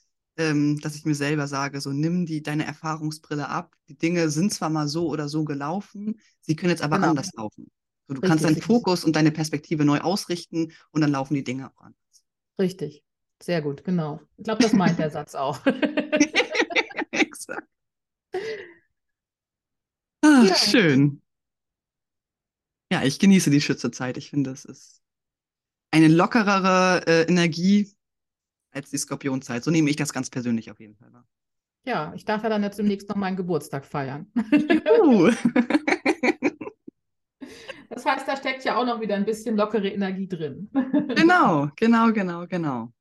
ähm, 0.41 0.81
dass 0.81 0.97
ich 0.97 1.05
mir 1.05 1.15
selber 1.15 1.47
sage, 1.47 1.81
so 1.81 1.93
nimm 1.93 2.27
die 2.27 2.43
deine 2.43 2.65
Erfahrungsbrille 2.65 3.49
ab. 3.49 3.77
Die 3.89 3.97
Dinge 3.97 4.31
sind 4.31 4.53
zwar 4.53 4.71
mal 4.71 4.89
so 4.89 5.09
oder 5.09 5.29
so 5.29 5.45
gelaufen, 5.45 6.19
sie 6.41 6.57
können 6.57 6.71
jetzt 6.71 6.83
aber 6.83 6.97
genau. 6.97 7.11
anders 7.11 7.33
laufen. 7.35 7.71
So, 8.09 8.15
du 8.15 8.21
richtig, 8.21 8.29
kannst 8.29 8.45
deinen 8.45 8.55
richtig. 8.55 8.67
Fokus 8.67 9.05
und 9.05 9.15
deine 9.15 9.31
Perspektive 9.31 9.85
neu 9.85 10.01
ausrichten 10.01 10.73
und 10.91 11.01
dann 11.01 11.13
laufen 11.13 11.35
die 11.35 11.45
Dinge 11.45 11.71
auch 11.71 11.81
anders. 11.83 12.25
Richtig. 12.59 13.05
Sehr 13.43 13.63
gut, 13.63 13.85
genau. 13.85 14.21
Ich 14.37 14.45
glaube, 14.45 14.63
das 14.63 14.73
meint 14.73 14.99
der 14.99 15.11
Satz 15.11 15.35
auch. 15.35 15.65
Exakt. 17.11 17.69
Ach, 20.23 20.45
ja. 20.45 20.55
schön. 20.55 21.23
Ja, 22.93 23.03
ich 23.03 23.19
genieße 23.19 23.51
die 23.51 23.61
Schützezeit. 23.61 24.17
Ich 24.17 24.31
finde, 24.31 24.51
es 24.51 24.65
ist 24.65 25.01
eine 25.91 26.09
lockerere 26.09 27.07
äh, 27.07 27.23
Energie 27.23 27.91
als 28.73 28.91
die 28.91 28.99
Skorpionzeit. 28.99 29.65
So 29.65 29.71
nehme 29.71 29.91
ich 29.91 29.97
das 29.97 30.13
ganz 30.13 30.31
persönlich 30.31 30.71
auf 30.71 30.81
jeden 30.81 30.97
Fall 30.97 31.13
wahr. 31.13 31.27
Ja, 31.85 32.13
ich 32.15 32.25
darf 32.25 32.43
ja 32.43 32.49
dann 32.49 32.63
jetzt 32.63 32.79
demnächst 32.79 33.09
noch 33.09 33.17
meinen 33.17 33.37
Geburtstag 33.37 33.87
feiern. 33.87 34.31
Das 37.91 38.07
heißt, 38.07 38.27
da 38.27 38.37
steckt 38.37 38.65
ja 38.65 38.77
auch 38.77 38.87
noch 38.87 39.01
wieder 39.01 39.17
ein 39.17 39.27
bisschen 39.27 39.57
lockere 39.57 39.89
Energie 39.89 40.29
drin. 40.29 40.71
Genau, 41.17 41.69
genau, 41.77 42.13
genau, 42.13 42.47
genau. 42.47 42.93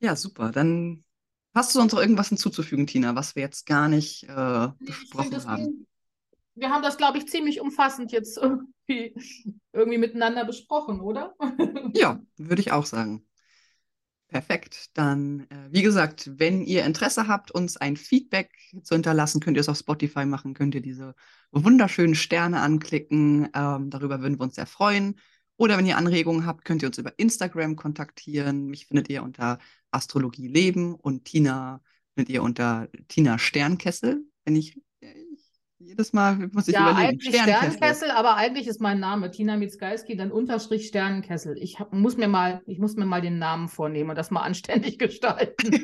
Ja, 0.00 0.16
super. 0.16 0.50
Dann 0.50 1.04
hast 1.54 1.74
du 1.74 1.78
sonst 1.78 1.92
noch 1.92 2.00
irgendwas 2.00 2.30
hinzuzufügen, 2.30 2.86
Tina, 2.86 3.14
was 3.14 3.36
wir 3.36 3.42
jetzt 3.42 3.66
gar 3.66 3.88
nicht 3.88 4.24
äh, 4.24 4.68
besprochen 4.80 5.46
haben? 5.46 5.86
wir 6.56 6.70
haben 6.70 6.82
das, 6.82 6.96
glaube 6.96 7.18
ich, 7.18 7.28
ziemlich 7.28 7.60
umfassend 7.60 8.10
jetzt 8.10 8.38
irgendwie, 8.38 9.14
irgendwie 9.72 9.98
miteinander 9.98 10.44
besprochen, 10.44 11.00
oder? 11.00 11.34
ja, 11.94 12.20
würde 12.36 12.62
ich 12.62 12.72
auch 12.72 12.86
sagen. 12.86 13.26
Perfekt. 14.34 14.90
Dann, 14.94 15.46
äh, 15.48 15.68
wie 15.70 15.82
gesagt, 15.82 16.28
wenn 16.40 16.60
ihr 16.60 16.84
Interesse 16.84 17.28
habt, 17.28 17.52
uns 17.52 17.76
ein 17.76 17.96
Feedback 17.96 18.50
zu 18.82 18.96
hinterlassen, 18.96 19.38
könnt 19.38 19.56
ihr 19.56 19.60
es 19.60 19.68
auf 19.68 19.78
Spotify 19.78 20.26
machen, 20.26 20.54
könnt 20.54 20.74
ihr 20.74 20.80
diese 20.80 21.14
wunderschönen 21.52 22.16
Sterne 22.16 22.58
anklicken. 22.58 23.48
Ähm, 23.54 23.90
darüber 23.90 24.20
würden 24.22 24.36
wir 24.36 24.42
uns 24.42 24.56
sehr 24.56 24.66
freuen. 24.66 25.20
Oder 25.56 25.78
wenn 25.78 25.86
ihr 25.86 25.96
Anregungen 25.96 26.46
habt, 26.46 26.64
könnt 26.64 26.82
ihr 26.82 26.88
uns 26.88 26.98
über 26.98 27.16
Instagram 27.16 27.76
kontaktieren. 27.76 28.66
Mich 28.66 28.86
findet 28.86 29.08
ihr 29.08 29.22
unter 29.22 29.60
Astrologie 29.92 30.48
Leben 30.48 30.96
und 30.96 31.26
Tina 31.26 31.80
findet 32.16 32.34
ihr 32.34 32.42
unter 32.42 32.88
Tina 33.06 33.38
Sternkessel, 33.38 34.24
wenn 34.44 34.56
ich 34.56 34.82
jedes 35.84 36.12
Mal 36.12 36.48
muss 36.52 36.68
ich 36.68 36.74
ja, 36.74 36.90
überlegen. 36.90 37.08
Eigentlich 37.08 37.34
Sternkessel. 37.34 37.76
Sternkessel, 37.76 38.10
aber 38.10 38.36
eigentlich 38.36 38.66
ist 38.66 38.80
mein 38.80 39.00
Name 39.00 39.30
Tina 39.30 39.56
Mitzgalski, 39.56 40.16
dann 40.16 40.32
Unterstrich 40.32 40.86
Sternkessel. 40.86 41.56
Ich 41.58 41.78
hab, 41.78 41.92
muss 41.92 42.16
mir 42.16 42.28
mal, 42.28 42.62
ich 42.66 42.78
muss 42.78 42.96
mir 42.96 43.06
mal 43.06 43.20
den 43.20 43.38
Namen 43.38 43.68
vornehmen 43.68 44.10
und 44.10 44.16
das 44.16 44.30
mal 44.30 44.40
anständig 44.42 44.98
gestalten. 44.98 45.70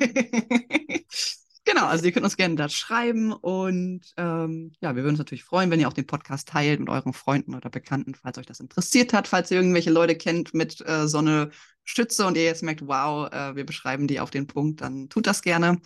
genau, 1.65 1.87
also 1.87 2.05
ihr 2.05 2.13
könnt 2.13 2.25
uns 2.25 2.37
gerne 2.37 2.57
da 2.57 2.69
schreiben 2.69 3.33
und 3.33 4.01
ähm, 4.17 4.73
ja, 4.81 4.95
wir 4.97 5.03
würden 5.03 5.11
uns 5.11 5.19
natürlich 5.19 5.45
freuen, 5.45 5.71
wenn 5.71 5.81
ihr 5.81 5.89
auch 5.89 5.93
den 5.93 6.07
Podcast 6.07 6.49
teilt 6.49 6.81
mit 6.81 6.89
euren 6.89 7.13
Freunden 7.13 7.55
oder 7.55 7.71
Bekannten, 7.71 8.15
falls 8.15 8.39
euch 8.39 8.47
das 8.47 8.61
interessiert 8.61 9.13
hat, 9.13 9.29
falls 9.29 9.51
ihr 9.51 9.59
irgendwelche 9.59 9.91
Leute 9.91 10.17
kennt 10.17 10.55
mit 10.55 10.81
äh, 10.87 11.07
so 11.07 11.19
einer 11.19 11.51
Stütze 11.85 12.27
und 12.27 12.37
ihr 12.37 12.45
jetzt 12.45 12.63
merkt, 12.63 12.87
wow, 12.87 13.31
äh, 13.33 13.57
wir 13.57 13.67
beschreiben 13.67 14.07
die 14.07 14.21
auf 14.21 14.31
den 14.31 14.47
Punkt, 14.47 14.81
dann 14.81 15.09
tut 15.09 15.27
das 15.27 15.43
gerne. 15.43 15.81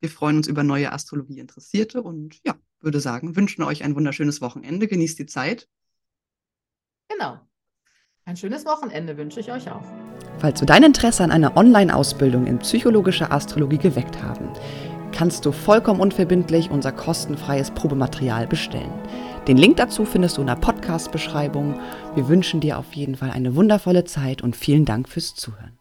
Wir 0.00 0.10
freuen 0.10 0.36
uns 0.36 0.48
über 0.48 0.62
neue 0.62 0.92
Astrologie-Interessierte 0.92 2.02
und 2.02 2.38
ja, 2.44 2.54
würde 2.84 3.00
sagen, 3.00 3.36
wünschen 3.36 3.62
euch 3.62 3.84
ein 3.84 3.94
wunderschönes 3.94 4.40
Wochenende. 4.40 4.86
Genießt 4.86 5.18
die 5.18 5.26
Zeit. 5.26 5.68
Genau. 7.08 7.38
Ein 8.24 8.36
schönes 8.36 8.64
Wochenende 8.64 9.16
wünsche 9.16 9.40
ich 9.40 9.52
euch 9.52 9.70
auch. 9.70 9.84
Falls 10.38 10.58
du 10.58 10.66
dein 10.66 10.82
Interesse 10.82 11.22
an 11.22 11.30
einer 11.30 11.56
Online-Ausbildung 11.56 12.46
in 12.46 12.58
psychologischer 12.58 13.30
Astrologie 13.32 13.78
geweckt 13.78 14.22
haben, 14.22 14.48
kannst 15.12 15.44
du 15.46 15.52
vollkommen 15.52 16.00
unverbindlich 16.00 16.70
unser 16.70 16.90
kostenfreies 16.90 17.70
Probematerial 17.70 18.46
bestellen. 18.46 18.92
Den 19.46 19.58
Link 19.58 19.76
dazu 19.76 20.04
findest 20.04 20.38
du 20.38 20.40
in 20.40 20.46
der 20.46 20.56
Podcast-Beschreibung. 20.56 21.78
Wir 22.14 22.28
wünschen 22.28 22.60
dir 22.60 22.78
auf 22.78 22.94
jeden 22.94 23.14
Fall 23.16 23.30
eine 23.30 23.54
wundervolle 23.54 24.04
Zeit 24.04 24.42
und 24.42 24.56
vielen 24.56 24.84
Dank 24.84 25.08
fürs 25.08 25.34
Zuhören. 25.34 25.78